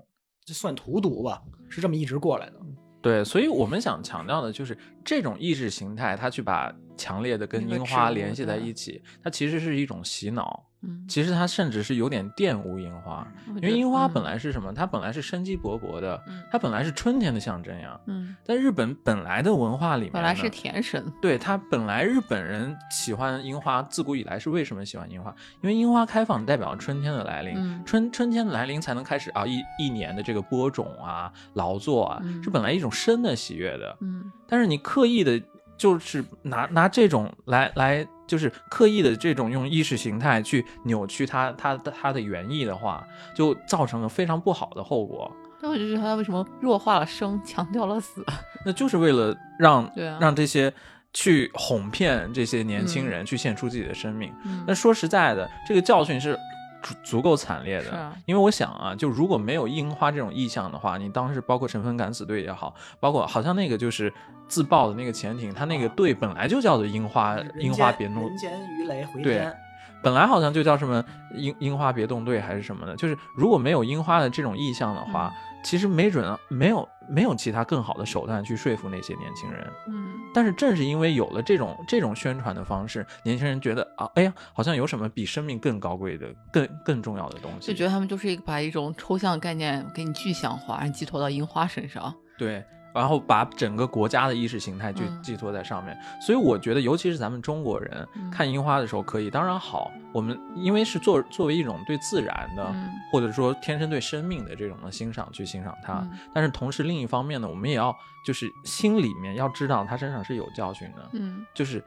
[0.44, 2.60] 就算荼毒吧，是这么一直过来的。
[3.02, 10.69] 对，所以我们想强调的就是这种意识形态，它去把强烈的跟樱花联系在一起，它其实是一种洗脑。
[10.82, 13.26] 嗯，其实它甚至是有点玷污樱花，
[13.56, 14.72] 因为樱花嗯本来是什么？
[14.72, 18.00] 它本来是生机勃勃的嗯，它本来是春天的象征呀。
[18.06, 25.34] 嗯，在日本本来的文化里面，本来是甜神，对它本来日本人喜欢樱花，自古以来是为什么喜欢樱花？
[25.62, 33.96] 因为樱花开放代表春天的来临，嗯春春天的来临才能开始啊一一年的这个播种啊、劳作啊，嗯是本来一种生的喜悦的。
[34.00, 35.40] 嗯但是你刻意的，
[35.76, 43.04] 就是拿拿这种来来，就是刻意的这种用意识形态去扭曲它它的它的原意的话，
[43.34, 45.28] 就造成了非常不好的后果。
[45.60, 48.24] 那我就觉得他为什么弱化了生，强调了死？
[48.64, 50.72] 那就是为了让、对啊让这些
[51.12, 54.32] 去哄骗这些年轻人去献出自己的生命。
[54.44, 56.38] 嗯那说实在的，这个教训是
[56.82, 58.12] 足足够惨烈的。
[58.26, 64.12] 因为我想啊，就如果没有樱花这种意象的话，你当时包括神风敢死队也好，包括好像那个就是
[64.48, 69.56] 自爆的那个潜艇，它那个队本来就叫做樱花，樱花别动人，间鱼雷回对天，
[70.02, 71.04] 本来好像就叫什么
[71.34, 72.96] 樱樱花别动队还是什么的。
[72.96, 75.32] 就是如果没有樱花的这种意象的话，
[75.62, 79.66] 其实没准没有没有其他更好的手段去说服那些年轻人。
[79.88, 87.66] 嗯但是正是因为有了这种这种宣传的方式，年轻人觉得啊，哎呀，好像有什么比生命更高贵的、更更重要的东西。
[87.66, 92.14] 就觉得他们就是一个把一种抽象概念给你具象化，然后寄托到樱花身上。
[92.38, 95.96] 对，然后把整个国家的意识形态去嗯寄托在上面。
[96.20, 105.94] 所以我觉得，尤其是咱们中国人嗯看樱花的时候，可以，当然好，我们因为是作作为一种对自然的，嗯或者说天生对生命的这种的欣赏去欣赏它。
[105.94, 111.82] 嗯但是同时另一方面呢，我们也要就是心里面要知道它身上是有教训的，嗯就是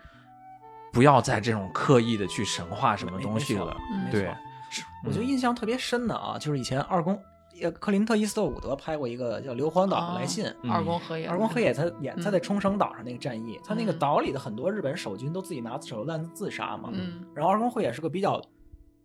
[0.91, 3.75] 不要再这种刻意的去神化什么东西了。
[3.91, 4.33] 嗯对，
[4.69, 7.19] 是我觉得嗯印象特别深的啊，就是以前二宫，
[7.61, 16.89] 呃，克林特·伊斯特伍德拍过一个叫《硫磺岛的来信》嗯二宫和也，二宫和也他演他嗯在冲绳岛上那个战役，他那个嗯岛里的很多日本守军都自己拿手榴弹自杀嘛。
[16.91, 18.41] 嗯然后二宫和也是个比较，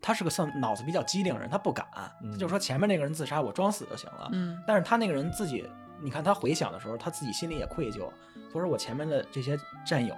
[0.01, 1.87] 他是个算脑子比较机灵的人，他不敢，
[2.23, 4.29] 嗯他就说前面那个人自杀，我装死就行了。
[4.33, 5.65] 嗯但是他那个人自己，
[6.01, 8.09] 你看他回想的时候，他自己心里也愧疚，
[8.53, 10.15] 他说我前面的这些战友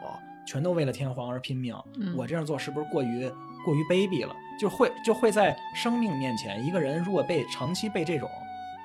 [0.46, 3.30] 全都为了天皇而拼命，嗯我这样做是不是过于
[3.64, 4.34] 过于卑鄙了？
[4.58, 8.28] 就会就会在生命面前，一个人如果被长期被这种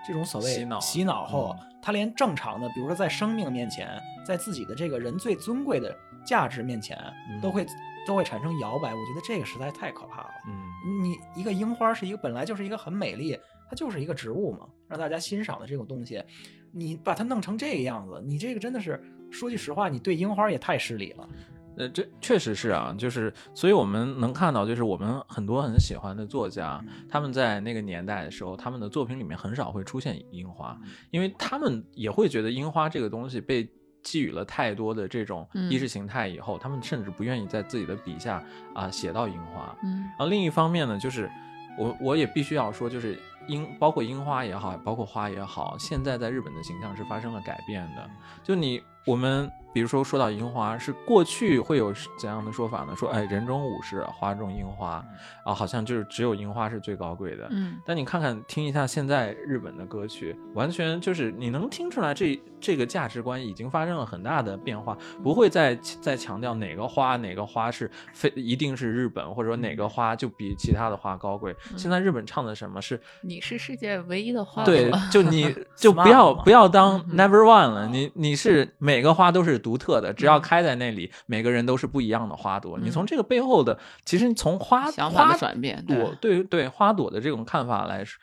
[0.08, 3.88] 这种所谓洗脑洗脑后，嗯他连正常的，比如说在生命面前，
[4.26, 5.96] 在自己的这个人最尊贵的
[6.26, 6.98] 价值面前，
[7.30, 7.64] 嗯都会
[8.08, 8.90] 都会产生摇摆。
[8.92, 10.30] 我觉得这个实在太可怕了。
[10.48, 13.38] 嗯，你一个樱花是一个本来就是一个很美丽，
[13.70, 16.24] 它就是一个植物嘛，让大家欣赏的这种东西，
[16.72, 19.00] 你把它弄成这个样子，你这个真的是
[19.30, 21.30] 说句实话，你对樱花也太失礼了。
[21.78, 30.78] 呃，这确实是啊，就是，所以我们能看到，就是我们很多很喜欢的作家，他们在那个年代的时候，他们的作品里面很少会出现樱花，
[31.12, 33.70] 因为他们也会觉得樱花这个东西被
[34.02, 39.76] 寄予了太多的这种嗯意识形态以后，他们甚至不愿意在自己的笔下啊、写到樱花。
[39.84, 41.30] 嗯然后另一方面呢，就是
[41.78, 48.10] 我我也必须要说，就是樱包括樱花也好，包括花也好，现在在日本的形象是发生了改变的。
[48.44, 52.96] 就你我们比如说说到樱花，是过去会有怎样的说法呢？
[52.96, 55.06] 说哎，人中武士，花中樱花
[55.44, 57.46] 啊，好像就是只有樱花是最高贵的。
[57.52, 57.76] 嗯。
[57.86, 71.54] 但你看看听一下现在日本的歌曲，完全就是你能听出来这这个价值观已经发生了很大的变化，不会再再强调哪个花哪个花是非一定是日本，或者说哪个花就比其他的花高贵。
[71.76, 82.78] 现在日本唱的什么是你是世界唯一的花对，就你 就不要不要当 never one 了，你你是每个花都是独特的，只要嗯开在那里，每个人都是不一样的花朵。
[82.78, 88.22] 你嗯从这个背后的，其实从花想法转变，朵对对花朵的这种看法来说，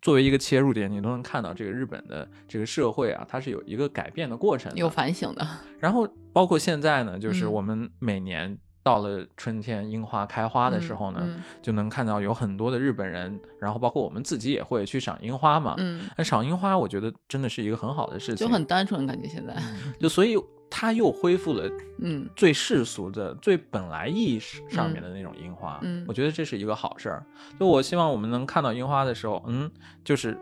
[0.00, 4.78] 作为一个切入点，你都能看到这个日本的这个社会啊，它是有一个改变的过程的。
[4.78, 5.46] 有反省的，
[5.78, 15.74] 然后包括现在呢，就是嗯我们每年到了春天樱花开花的时候呢，嗯就能看到有很多的日本人，然后包括我们自己也会去赏樱花嘛。
[15.76, 19.54] 嗯，那赏樱花，我觉得真的是一个很好的事情，就很单纯，感觉现在，
[20.00, 20.34] 就所以
[20.70, 21.68] 它又恢复了
[21.98, 25.78] 嗯最世俗的、最本来意义上面的那种樱花。
[25.82, 27.26] 嗯我觉得这是一个好事儿。
[27.58, 29.70] 就我希望我们能看到樱花的时候，嗯，
[30.04, 30.38] 就是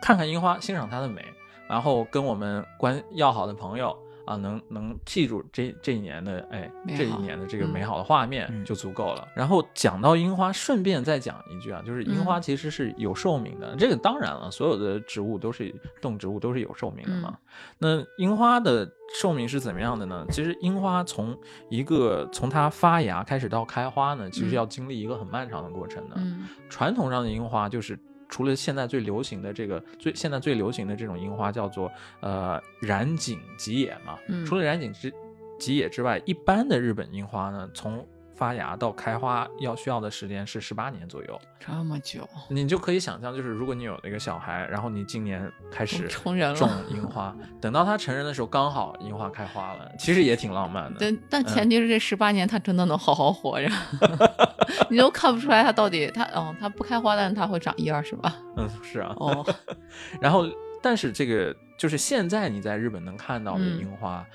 [0.00, 1.24] 看看樱花，欣赏它的美，
[1.68, 3.96] 然后跟我们关要好的朋友。
[4.30, 9.26] 啊，能能记住这这一年的哎，这一年的这个嗯美好的画面嗯就足够了。
[9.34, 13.74] 然后讲到樱花，顺便再讲一句啊，就是樱花嗯其实是有寿命的。
[13.76, 17.36] 这个当然了，所有的植物都是动植物都是有寿命的嘛。
[17.78, 18.88] 那樱花的
[19.20, 20.24] 寿命是怎么样的呢？
[20.30, 21.36] 其实樱花从
[21.68, 26.14] 一个从它发芽开始到开花呢，其实嗯要经历一个很漫长的过程的。
[26.18, 27.98] 嗯传统上的樱花就是
[28.30, 34.46] 除了现在最流行的这个最现在最流行的这种樱花叫做呃染井吉野嘛，嗯。
[34.46, 35.12] 除了染井之
[35.58, 41.38] 吉野之外，一般的日本樱花呢，从发芽到开花要需要的时间是十八年左右。
[41.58, 46.08] 这么久，你就可以想象，就是如果你有了一个小孩，然后你今年开始了。
[46.54, 50.96] 种樱花， 等到他成人的时候，刚好樱花开花了，其实也挺浪漫的。
[50.98, 53.68] 但但前提是这十八年他真的能好好活着，
[54.90, 58.36] 你都看不出来它到底它哦它不开花，但是它会长叶是吧？
[58.56, 59.14] 嗯，是啊。
[59.18, 59.46] 哦，
[60.20, 60.46] 然后，
[60.82, 64.26] 但是这个就是现在你在日本能看到的嗯樱花，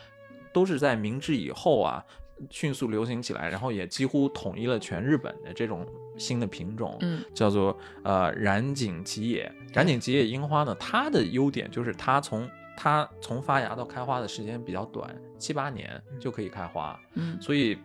[0.53, 2.03] 都是在明治以后啊
[2.49, 5.85] 迅速流行起来，然后也几乎统一了全日本的这种
[6.17, 9.51] 新的品种，嗯叫做呃染井吉野。
[9.73, 17.77] 染井吉野樱花呢，它的优点就是它从它从发芽到开花的时间比较短，七八年就可以开花，嗯所以。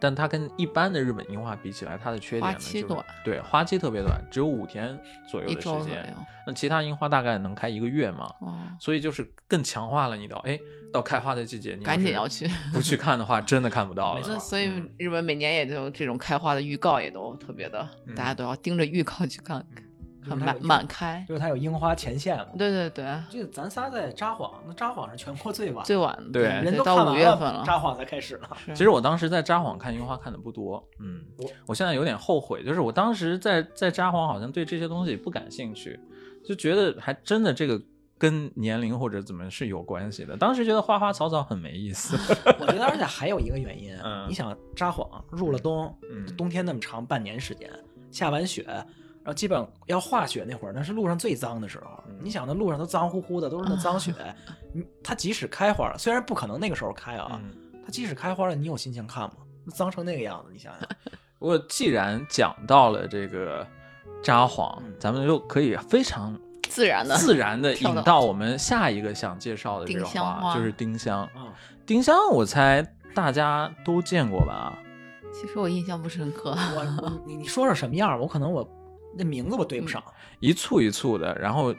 [0.00, 4.98] 但它跟一般的日本樱花比起来，它的缺点花呢，就是期短对，花期特别短，只有五天
[5.30, 5.78] 左右一的时间。
[5.78, 6.02] 周左右
[6.46, 10.58] 那其他樱花大概能开一个月嘛，哦，所以就是更强化了你的哎，
[10.90, 12.48] 到开花的季节，你赶紧要去。
[12.72, 14.22] 不去看的话，真的看不到了。
[14.26, 19.64] 那所以嗯日本每年也就这种开花的预告也都特别的，嗯大家都要盯着预告去看，
[20.26, 21.24] 看满满开。
[21.28, 22.46] 就是它有樱花前线嘛。
[22.58, 27.62] 对对对，这个咱仨在札幌，那札幌是全国最晚，最晚的对人都到五月份了。
[27.64, 28.48] 札幌才开始了。
[28.68, 35.98] 其实我当时在札幌看樱花看的不多，嗯我，我现在有点后悔，就是我当时在在札幌好像对这些东西不感兴趣，
[36.44, 37.80] 就觉得还真的这个
[38.18, 40.36] 跟年龄或者怎么是有关系的。
[40.36, 42.16] 当时觉得花花草草很没意思，
[42.60, 47.70] 我觉得而且还有一个原因，嗯你想札幌入了冬，嗯冬天那么长，半年时间，
[48.10, 48.66] 下完雪，
[49.22, 52.02] 然后基本要化雪那会儿，那是路上最脏的时候。
[52.08, 54.12] 嗯你想那路上都脏乎乎的，都是那脏雪，
[54.74, 57.50] 你它即使开花了，虽然不可能那个时候开啊，嗯。
[57.84, 59.32] 它即使开花了，你有心情看吗？
[59.64, 60.88] 那脏成那个样子，你想想，
[61.38, 63.66] 不过既然讲到了这个
[64.22, 71.22] 札幌，嗯咱们就可以非常自然的，自然的引到我们下一个想介绍的这个花就是丁香。
[71.34, 71.54] 啊，
[71.86, 74.78] 丁香，我猜大家都见过吧？
[75.32, 76.50] 其实我印象不深刻。
[76.76, 78.18] 我你你说说什么样？
[78.20, 78.62] 我可能我
[79.16, 80.02] 那名字我对不上。
[80.38, 81.74] 一簇一簇的，然后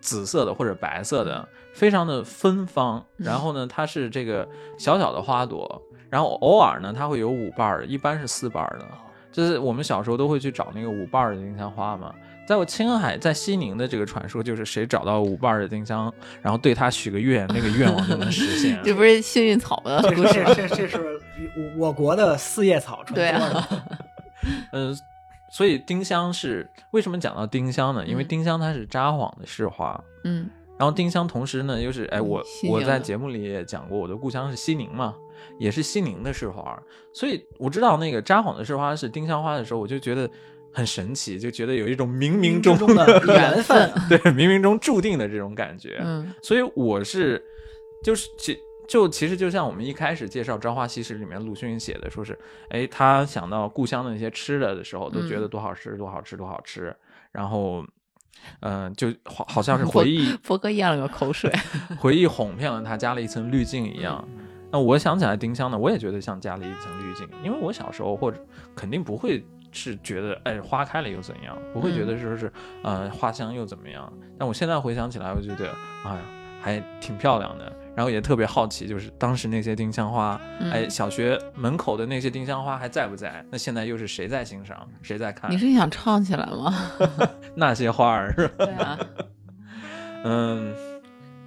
[0.00, 3.04] 紫色的或者白色的，非常的芬芳。
[3.16, 4.48] 然后呢，它是这个
[4.78, 8.86] 小小的花朵，然后偶尔呢，它会有五瓣儿的，一般是四瓣儿的。
[9.32, 12.14] 就是我们小时候都会去找那个五瓣儿的丁香花嘛。
[12.46, 18.78] 在我青海，在西宁的这个传说就是谁找到五瓣儿的丁香，然后对他许个愿，那个愿望就能实现。
[18.84, 21.20] 这不是幸运草吗这故事是这这这是
[21.78, 23.78] 我国的四叶草传对说。
[24.72, 24.98] 嗯，
[25.52, 28.04] 所以丁香是为什么讲到丁香呢？
[28.06, 28.28] 因为嗯。
[28.28, 30.48] 丁香它是札幌的市花，嗯。
[30.78, 35.14] 然后丁香同时呢又是哎我我在节目里也讲过，我的故乡是西宁嘛，
[35.58, 36.82] 也是西宁的市花，
[37.12, 40.28] 所以我知道那个札幌的市花是丁香花的时候，我就觉得
[40.72, 46.00] 很神奇，就觉得有一种冥冥中中的缘分， 对冥冥中注定的这种感觉。
[46.02, 46.34] 嗯。
[46.42, 47.40] 所以我是
[48.02, 48.58] 就是其
[48.92, 52.38] 就其实就像我们一开始介绍《朝花夕拾》里面鲁迅写的，说是
[52.68, 56.94] 哎他想到故乡的那些吃的的时候，都觉得嗯多好吃，多好吃，多好吃，
[57.32, 57.82] 然后。
[58.60, 61.52] 嗯、就好好像是回忆佛哥咽了个口水。
[62.00, 64.26] 回忆哄骗了他，加了一层滤镜一样。
[64.72, 74.12] 那我想起来丁香呢，我也觉得像加了一层滤镜，因为我小时候或者肯定不会是觉得哎花开了又怎样，不会觉得说是、呃花香又怎么样。
[74.36, 75.70] 但我现在回想起来，我觉得
[76.04, 76.20] 哎呀
[76.62, 80.40] 还挺漂亮的，然后也特别好奇，就是当时那些丁香花，
[80.70, 83.44] 哎嗯小学门口的那些丁香花还在不在？
[83.50, 86.72] 那现在又是谁在欣赏，谁在看你是想唱起来吗？
[87.56, 88.32] 那些花儿？
[88.38, 88.98] 是吧对啊，
[90.24, 90.72] 嗯，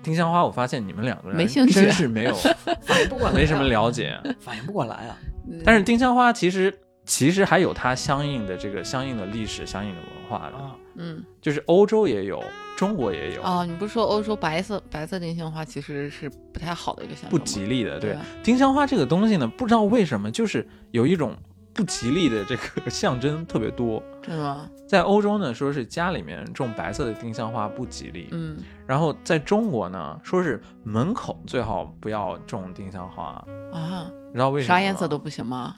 [0.04, 2.36] 丁香花，我发现你们两个人没兴趣真是没有
[2.84, 4.20] 反应不过来，没什么了解。
[4.42, 5.18] 反应不过来啊。
[5.64, 6.76] 但是丁香花其实
[7.06, 12.44] 其实还有它相应的这个相应的历史、相应的文化的，啊，嗯，就是欧洲也有，
[12.76, 18.00] 中国也有，哦，你不是说欧洲白色白色丁香花其实是不太好的一个象征不吉利的。
[18.00, 21.36] 对对，丁香花这个东西呢，不知道为什么就是有一种
[21.74, 24.02] 不吉利的这个象征特别多。
[24.24, 24.68] 真的吗？
[24.88, 34.68] 在欧洲呢，说是家里面种白色的丁香花不吉利，嗯，然后在中国呢，说是门口最好不要种丁香花，啊，你知道为什么？
[34.68, 35.76] 啥颜色都不行吗？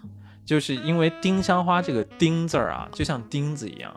[0.48, 3.94] 就是因为丁香花这个“丁”字儿啊，就像钉子一样。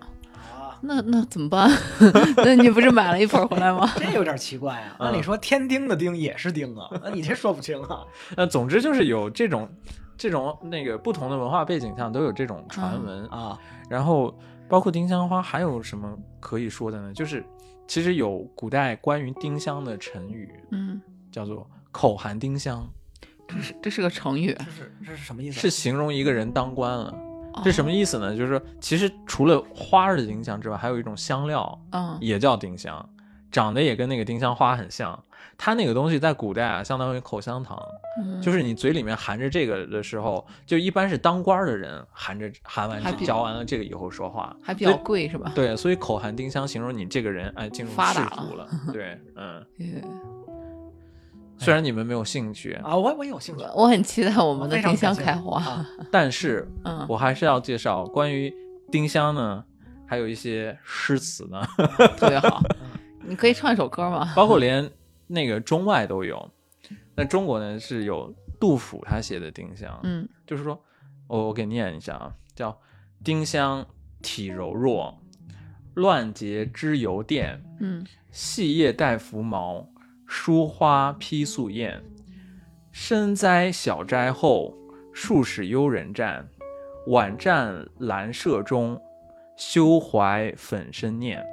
[0.83, 1.71] 那那怎么办？
[2.39, 3.89] 那你不是买了一盆回来吗？
[3.97, 4.97] 这有点奇怪啊。
[4.99, 6.91] 嗯那你说天丁的丁也是丁啊？
[7.05, 8.01] 那你这说不清啊。
[8.37, 9.69] 那总之就是有这种
[10.19, 13.57] 这种那个不同的文化背景下都有这种传闻啊，
[13.89, 14.37] 然后
[14.69, 17.13] 包括丁香花还有什么可以说的呢？
[17.15, 17.45] 就是
[17.87, 22.89] 其实有古代关于丁香的成语，嗯，叫做“口含丁香
[23.55, 25.59] 这是这是个成语，这是这是什么意”，思？
[25.59, 27.11] 啊是形容一个人当官了。
[27.53, 28.37] 哦这什么意思呢？
[28.37, 33.07] 就是说，其实除了花儿的丁香之外，还有一种香料嗯也叫丁香，
[33.51, 35.21] 长得也跟那个丁香花很像。
[35.59, 37.79] 它那个东西在古代啊，相当于口香糖，
[38.23, 45.51] 嗯，就是你嘴里面含着这个的时候，就一般是当官儿的人含着含完嚼完了这个以后说话，还比较贵是吧？
[45.55, 48.67] 对，所以口含丁香形容你这个人哎进入仕发达途了。
[48.93, 50.03] 对，嗯， 对，
[51.61, 53.65] 虽然你们没有兴趣，啊，我我有兴趣。
[53.75, 55.63] 我很期待我们的丁香开花。
[55.63, 58.53] 啊 但是嗯，我还是要介绍关于
[58.91, 59.65] 丁香呢，
[60.07, 61.63] 还有一些诗词呢，
[62.17, 62.63] 特别好。
[63.23, 64.33] 你可以唱一首歌吗？
[64.35, 64.91] 包括连
[65.27, 66.51] 那个中外都有。
[67.15, 70.83] 那中国呢是有杜甫他写的丁香，嗯就是说，
[71.29, 72.77] 我我给念一下啊，叫
[73.23, 73.87] 丁香
[74.23, 75.15] 体柔弱，
[75.95, 79.87] 乱结枝油垫，嗯细叶带浮毛，
[80.33, 82.01] 疏花披素艳。
[82.93, 84.73] 深栽小斋后，
[85.13, 86.49] 数使幽人站。
[87.09, 89.01] 晚占兰舍中，
[89.57, 91.45] 休怀粉身念。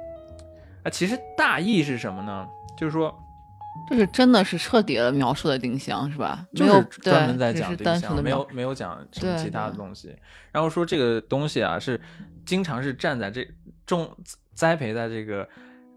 [0.84, 2.46] 啊，其实大意是什么呢？
[2.78, 3.12] 就是说，
[3.88, 6.46] 这是真的是彻底的描述了丁香是吧？
[6.52, 10.14] 没有就是专门在，讲丁香，的没有没有讲什么其他的东西。
[10.52, 12.00] 然后说这个东西啊，是
[12.46, 13.44] 经常是站在这
[13.84, 14.08] 种
[14.54, 15.48] 栽培在这个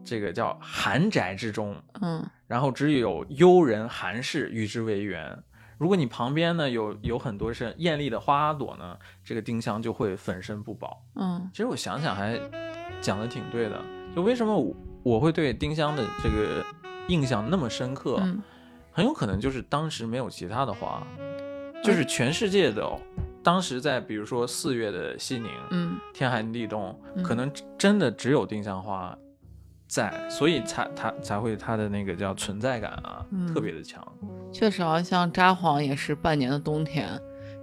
[0.04, 5.42] 这个叫寒宅之中，嗯然后只有幽人寒士与之为缘。
[5.78, 11.02] 如果你旁边呢有有很多是艳丽的花朵呢，这个丁香就会粉身不保。
[11.16, 12.38] 嗯其实我想想还
[13.00, 13.82] 讲的挺对的，
[14.14, 16.62] 就为什么我我会对丁香的这个
[17.08, 18.44] 印象那么深刻，嗯
[18.92, 21.02] 很有可能就是当时没有其他的花，
[21.82, 22.86] 就是全世界的、
[23.42, 29.18] 当时在比如说四月的西宁，嗯天寒地冻，嗯可能真的只有丁香花
[29.92, 34.02] 在，所以才他才会他的那个叫存在感啊，嗯特别的强。
[34.54, 37.10] 确实啊，像札幌也是半年的冬天，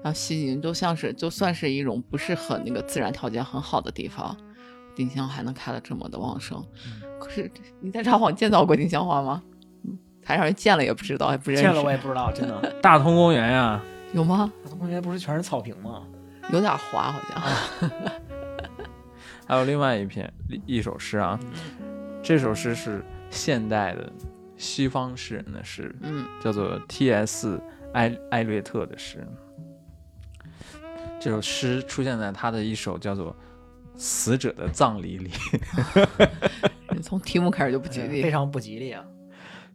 [0.03, 4.37] 然后西宁就像是就算是一种不是很那个自然条件很好的地方，
[4.95, 6.63] 丁香还能开得这么的旺盛。
[7.19, 7.51] 可是
[7.81, 9.43] 你在札幌见到过丁香花吗？
[9.85, 11.63] 嗯，还让人见了也不知道，也不认识。
[11.63, 12.61] 见了我也不知道，真的。
[12.83, 13.81] 大通公园呀，
[14.13, 14.53] 有吗？
[14.63, 16.03] 大通公园不是全是草坪吗？
[16.53, 17.91] 有点滑好像。
[19.49, 21.41] 还有另外一篇一一首诗啊，
[22.23, 24.13] 这首诗是现代的
[24.57, 27.61] 西方诗人的诗，嗯叫做 T.S.
[27.95, 29.27] 艾艾略特的诗。
[31.21, 33.33] 这首诗出现在他的一首叫做
[33.97, 35.31] 《死者的葬礼》里。
[37.03, 38.21] 从题目开始就不吉利。
[38.23, 39.05] 非常不吉利啊。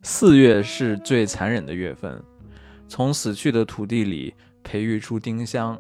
[0.04, 2.22] 四月是最残忍的月份，
[2.88, 4.34] 从死去的土地里
[4.64, 5.80] 培育出丁香，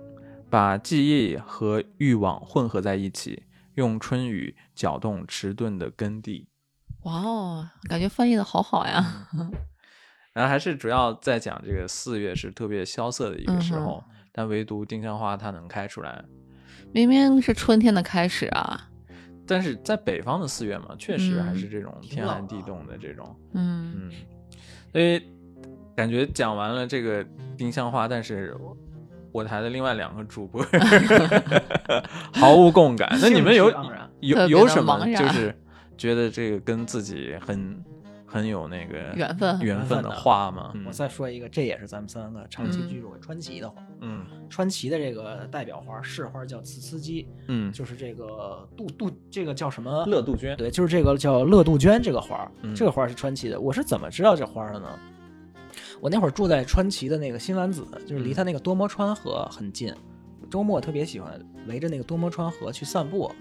[0.49, 3.43] 把记忆和欲望混合在一起，
[3.75, 6.47] 用春雨搅动迟钝的根蒂。
[7.03, 9.27] 哇哦，感觉翻译的好好呀。
[10.33, 16.23] 然后还是主要在讲这个四月是特别萧瑟的一个时嗯候，但唯独丁香花它能开出来。
[16.91, 18.89] 明明是春天的开始啊。
[19.45, 24.11] 但是在北方的四月嘛，确实嗯还是这种天寒地冻的这种，嗯嗯，
[24.91, 25.21] 所以
[25.95, 27.23] 感觉讲完了这个
[27.57, 28.57] 丁香花，但是
[29.33, 30.65] 我台的另外两个主播
[32.33, 33.09] 毫无共感。
[33.21, 33.69] 那你们有
[34.21, 35.53] 有有什么就是
[35.97, 37.83] 觉得这个跟自己很
[38.25, 40.71] 很有那个缘分缘分的话吗？
[40.73, 43.81] 嗯我再说一个，这也是咱们三个长期嗯居住的川崎的花。
[44.01, 50.05] 嗯川崎的这个代表花市花叫刺丝姬，嗯，就是这个杜杜这个叫什么？
[50.05, 53.59] 乐杜鹃，对，就是这个叫乐杜鹃这个花这个花儿是川崎的。
[53.59, 54.87] 我是怎么知道这花儿的呢？
[56.01, 59.93] 我那会儿住在川崎的那个新丸子，就是离它那个多摩川河很近。
[60.51, 63.31] 周末特别喜欢围着那个多摩川河去散步，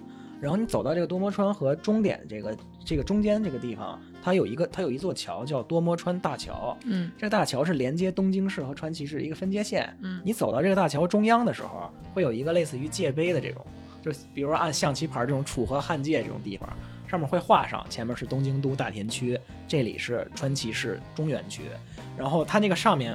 [0.42, 7.12] 然后你走到这个多摩川和终点这个这个中间这个地方，它有一个它有一座桥叫多摩川大桥，嗯。
[7.16, 9.96] 这个大桥是连接东京市和川崎市一个分界线。
[10.00, 10.20] 嗯。
[10.24, 13.64] 你走到这个大桥中央的时候，会有一个类似于界碑的这种，
[14.02, 16.68] 就比如说按象棋牌这种楚河汉界这种地方，
[17.06, 19.38] 上面会画上前面是东京都大田区，
[19.68, 21.62] 这里是川崎市中原区，
[22.18, 23.14] 然后它那个上面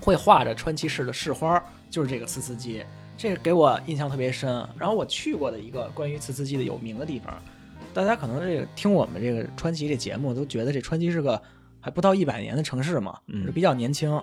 [0.00, 2.82] 会画着川崎市的市花，就是这个呲呲鸡，
[3.20, 4.48] 这个给我印象特别深。
[4.78, 7.34] 然后我去过的一个关于呲呲鸡的有名的地方，
[7.92, 11.40] 大家可能这个听我们这个川崎这节目都觉得这川崎是个
[11.80, 14.18] 还不到一百年的城市嘛，嗯是比较年轻，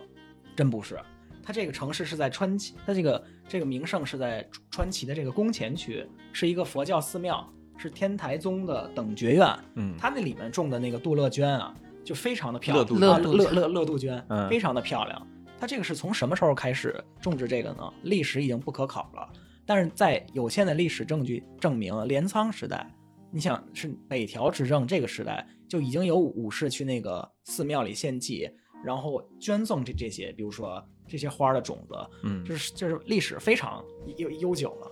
[0.56, 0.98] 真不是。
[1.44, 6.04] 它这个城市是在川崎，它这个这个名胜是在川崎的这个宫前区，
[6.34, 7.48] 是一个佛教寺庙，
[7.78, 9.48] 是天台宗的等觉院。
[9.76, 11.72] 嗯，它那里面种的那个杜乐娟啊，
[12.04, 15.28] 就非常的漂亮，乐杜啊娟乐乐乐杜鹃，嗯非常的漂亮。
[15.60, 17.94] 它这个是从什么时候开始种植这个呢？
[18.04, 19.28] 历史已经不可考了，
[19.66, 22.88] 但是在有限的历史证据证明，镰仓时代，
[23.32, 28.50] 你想是北条执政这个时代，就已经有武士去那个寺庙里献祭，
[28.84, 33.84] 然后捐赠这这些，比如说这些花儿的种子，嗯就是就是历史非常
[34.18, 34.92] 悠悠久了。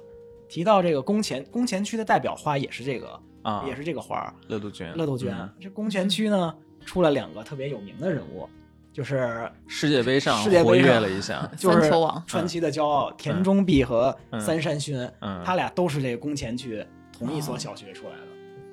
[0.49, 5.33] 提到这个宫前宫前区的代表花也是这个，啊，也是这个花儿，乐杜鹃，乐杜鹃。
[5.33, 6.55] 嗯这宫前区呢
[6.85, 8.47] 出了两个特别有名的人物，
[8.95, 11.91] 就是世界杯上世界杯活跃了一下，就是
[12.25, 16.81] 传奇的骄傲田中碧和嗯三山勋，嗯他俩都是这个宫前区
[17.11, 18.21] 同一所小学出来的。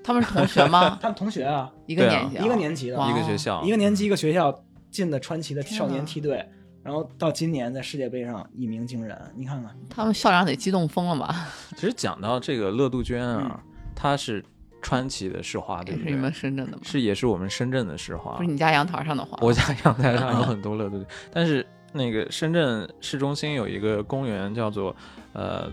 [0.04, 0.96] 他们是同学吗？
[1.02, 4.56] 他们同学啊， 一个年级啊，一个年级的，哇一个学校，一个年级一个学校
[4.92, 6.48] 进的传奇的少年梯队，
[6.84, 9.20] 然后到今年在世界杯上一鸣惊人。
[9.34, 11.48] 你看看，他们校长得激动疯了吧？
[11.74, 13.60] 其实讲到这个乐杜鹃啊，
[13.96, 14.44] 她是
[14.82, 16.10] 川崎的市花，对不对？
[16.10, 16.82] 是你们深圳的吗？
[16.82, 18.48] 是也是我们深圳的市花不是。
[18.50, 19.38] 你家阳台上的花？
[19.40, 24.94] 我家阳台上有很多乐杜鹃，但是那个深圳市中心有一个公园叫做
[25.32, 25.70] 呃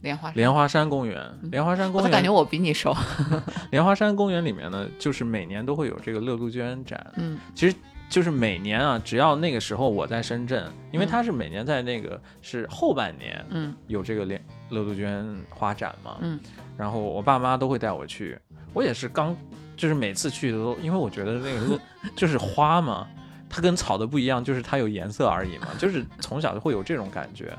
[0.00, 1.22] 莲花山莲花山公园。
[1.42, 2.92] 莲花山公园，我感觉我比你熟？
[3.70, 7.12] 莲花山公园里面呢，就是每年都会有这个乐杜鹃展。
[7.16, 7.76] 嗯其实
[8.12, 16.38] 就是每年啊，只要那个时候我在深圳，因为嗯它是每年在那个是后半年嗯有这个莲乐杜鹃花展嘛，嗯，
[16.76, 18.38] 然后我爸妈都会带我去，
[18.74, 19.34] 我也是刚
[19.78, 21.80] 就是每次去的都，因为我觉得那个乐
[22.14, 23.08] 就是花嘛，
[23.48, 27.50] 它跟草的不一样，就是它有颜色而已嘛， 就是从小就会有这种感觉。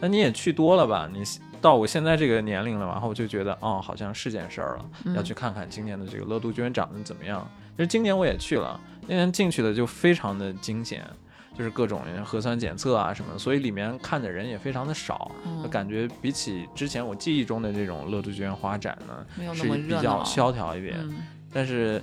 [0.00, 1.06] 那你也去多了吧？
[1.12, 1.22] 你
[1.60, 7.46] 到我现在这个年龄了，然后我就觉得哦，好像是件事儿了，嗯要去看看今年的这个乐杜鹃长得怎么样。
[7.78, 11.08] 其实今年我也去了，那年进去的就非常的惊险，
[11.56, 20.24] 就是各种核酸检测啊什么，所以里面看的人也非常的少，嗯就感觉比起之前我记忆中的这种乐杜鹃花展呢，是比较。
[20.24, 20.96] 萧条一点。
[20.98, 21.14] 嗯
[21.52, 22.02] 但是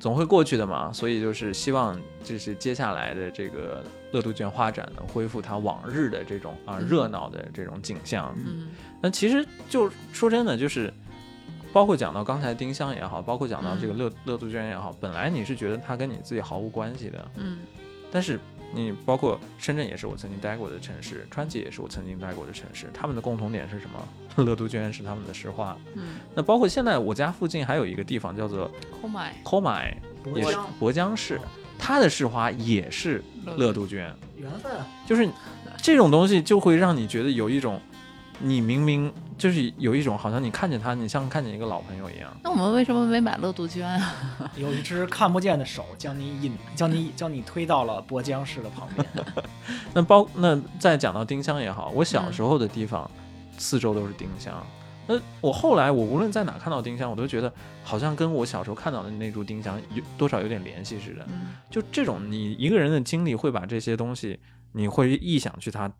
[0.00, 8.34] 总会过去的嘛，所以就是希望就是接下来的这个乐杜鹃花展能恢复它往日的这种啊嗯热闹的这种景象。
[8.38, 8.68] 嗯
[9.02, 10.90] 那其实就说真的，就是
[11.72, 17.58] 包括讲到刚才丁香也好，包括讲到这个乐、乐杜鹃也好，本来你是觉得它跟你自己毫无关系的，嗯。
[18.12, 18.40] 但是
[18.74, 24.04] 你包括深圳也是我曾经待过的城市，川崎也是我曾经待过的城市，他们的共同点是什么？
[24.44, 25.76] 乐杜鹃是他们的市花。
[25.94, 26.16] 嗯。
[26.34, 28.68] 那包括现在我家附近还有一个地方叫做
[29.02, 29.94] ，Oh my，Komai，
[30.34, 31.40] 也是博江市，
[31.78, 33.22] 它的市花也是
[33.56, 35.28] 乐杜鹃，缘分啊，就是
[35.80, 37.80] 这种东西就会让你觉得有一种，
[38.42, 42.34] 你明明就是有一种好像你看见他，你像看见一个老朋友一样。
[42.42, 44.14] 那我们为什么没买乐杜鹃啊？
[44.56, 49.06] 有一只看不见的手将你引，将你将你推到了博江市的旁边。
[49.92, 53.08] 那包那再讲到丁香也好，我小时候的地方、
[53.58, 54.54] 四周都是丁香。
[55.06, 57.52] 那我后来我无论在哪看到丁香，我都觉得
[57.82, 61.26] 好像跟我小时候看到的那株丁香有多少有点联系似的。
[61.28, 64.38] 嗯就这种你一个人的经历会把这些东西，
[64.72, 65.90] 你会臆想去他，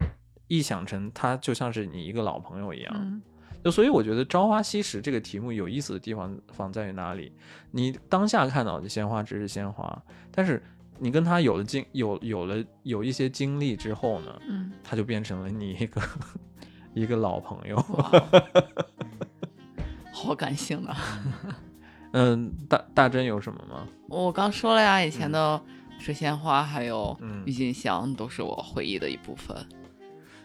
[0.51, 2.95] 臆想成他就像是你一个老朋友一样。
[2.95, 3.23] 嗯
[3.63, 7.31] 就所以我觉得“朝花夕拾”这个题目有意思的地方放在于哪里？
[7.73, 10.63] 你当下看到的鲜花只是鲜花，但是
[10.99, 16.01] 你跟他有了经有有了有一些经历之后呢，嗯，他就变成了你一个
[16.95, 17.77] 一个老朋友。
[17.77, 18.11] 哇，
[20.11, 20.97] 好感性啊！
[22.15, 23.87] 嗯，大大真有什么吗？
[24.09, 25.63] 我刚说了呀，以前的
[25.99, 29.55] 水仙花还有嗯郁金香都是我回忆的一部分，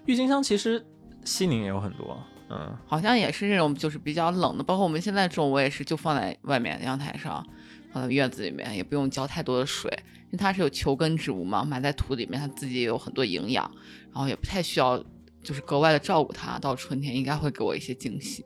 [0.06, 0.86] 郁金香其实
[1.24, 2.18] 西宁也有很多，
[2.50, 7.46] 嗯好像也是这种就是比较冷的，包括我们现在种，我也是就放在外面阳台上，
[7.92, 9.92] 放在院子里面，也不用浇太多的水，
[10.26, 13.70] 因为它是有球根植物嘛，埋在土里面，它自己也有很多营养，
[14.14, 15.04] 然后也不太需要
[15.42, 18.46] 就是格外的照顾它，到春天应该会给我一些惊喜。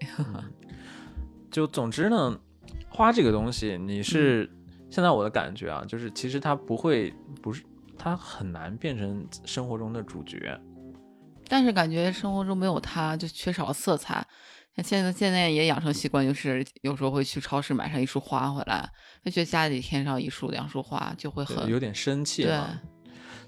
[1.52, 2.40] 就总之呢，
[2.90, 4.50] 花这个东西，你是、
[4.90, 7.64] 现在我的感觉啊，就是其实它不会，不是
[7.98, 10.58] 它很难变成生活中的主角。
[11.50, 14.26] 但是感觉生活中没有它就缺少了色彩。
[14.82, 18.90] 现在现在也养成习惯，就是有时候会去超市买上一束花回来，
[19.26, 22.58] 就觉得家里添上一束两束花就会很有点生气对。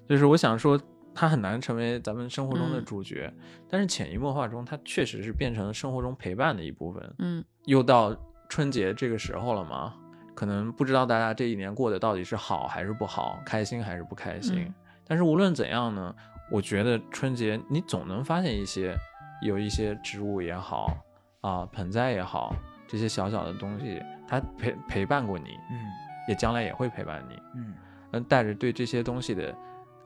[0.10, 0.78] 就是我想说，
[1.16, 3.34] 它很难成为咱们生活中的嗯主角，
[3.70, 7.16] 但是潜移默化中，它确实是变成了生活中陪伴的一部分。
[7.20, 8.14] 嗯又到
[8.50, 9.94] 春节这个时候了嘛，
[10.36, 14.66] 可能不知道大家这一年过得到底是好还是不好，开心还是不开心。
[14.68, 14.74] 嗯
[15.08, 16.16] 但是无论怎样呢，
[16.52, 18.96] 我觉得春节你总能发现一些
[19.42, 20.96] 有一些植物也好
[21.42, 22.54] 啊，盆栽也好，
[22.88, 25.80] 这些小小的东西，它陪陪伴过你，嗯
[26.28, 27.42] 也将来也会陪伴你。
[27.56, 27.74] 嗯
[28.12, 29.56] 嗯，带着对这些东西的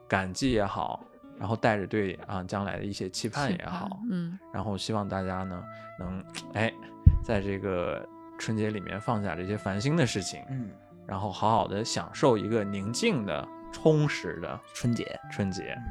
[0.08, 1.04] 感激也好，
[1.38, 5.62] 然后带着对啊将来的一些期盼期盼也好，嗯然后希望大家呢
[5.98, 6.24] 能
[6.54, 6.72] 哎，
[7.22, 8.08] 在这个
[8.38, 10.70] 春节里面放下这些烦心的事情，嗯，
[11.06, 15.76] 然后好好的享受一个宁静的、充实的春节，春节。
[15.76, 15.84] 嗯，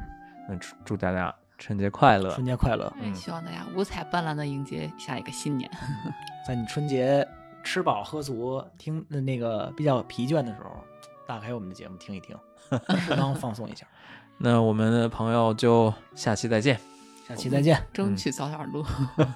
[0.48, 2.32] 那祝祝大家春节快乐！
[2.34, 2.92] 春节快乐！
[3.14, 5.70] 希望大家五彩斑斓的迎接下一个新年。
[6.48, 7.28] 在你春节
[7.64, 10.70] 吃饱喝足、听那个比较疲倦的时候，
[11.26, 12.38] 打开我们的节目听一听，
[13.00, 13.88] 适当放松一下。
[14.38, 16.80] 那我们的朋友就下期再见。
[17.28, 17.82] 下期再见。
[17.92, 18.86] 争取早点录。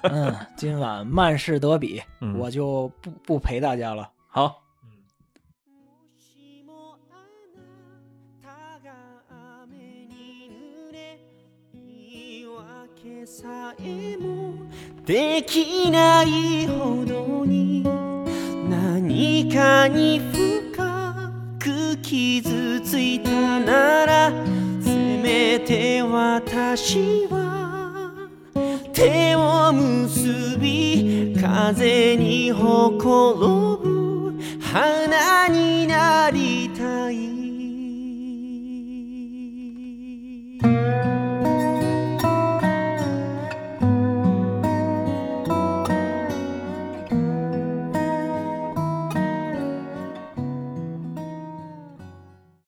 [0.02, 4.08] 嗯，今晚曼市德比，嗯我就不不陪大家了。
[4.28, 4.59] 好，
[13.42, 14.52] さえも
[15.06, 17.82] できないほどに
[18.68, 23.30] 何かに深く傷ついた
[23.60, 24.30] なら
[24.82, 28.28] せめて私は
[28.92, 37.39] 手を結び風にほころぶ花になりたい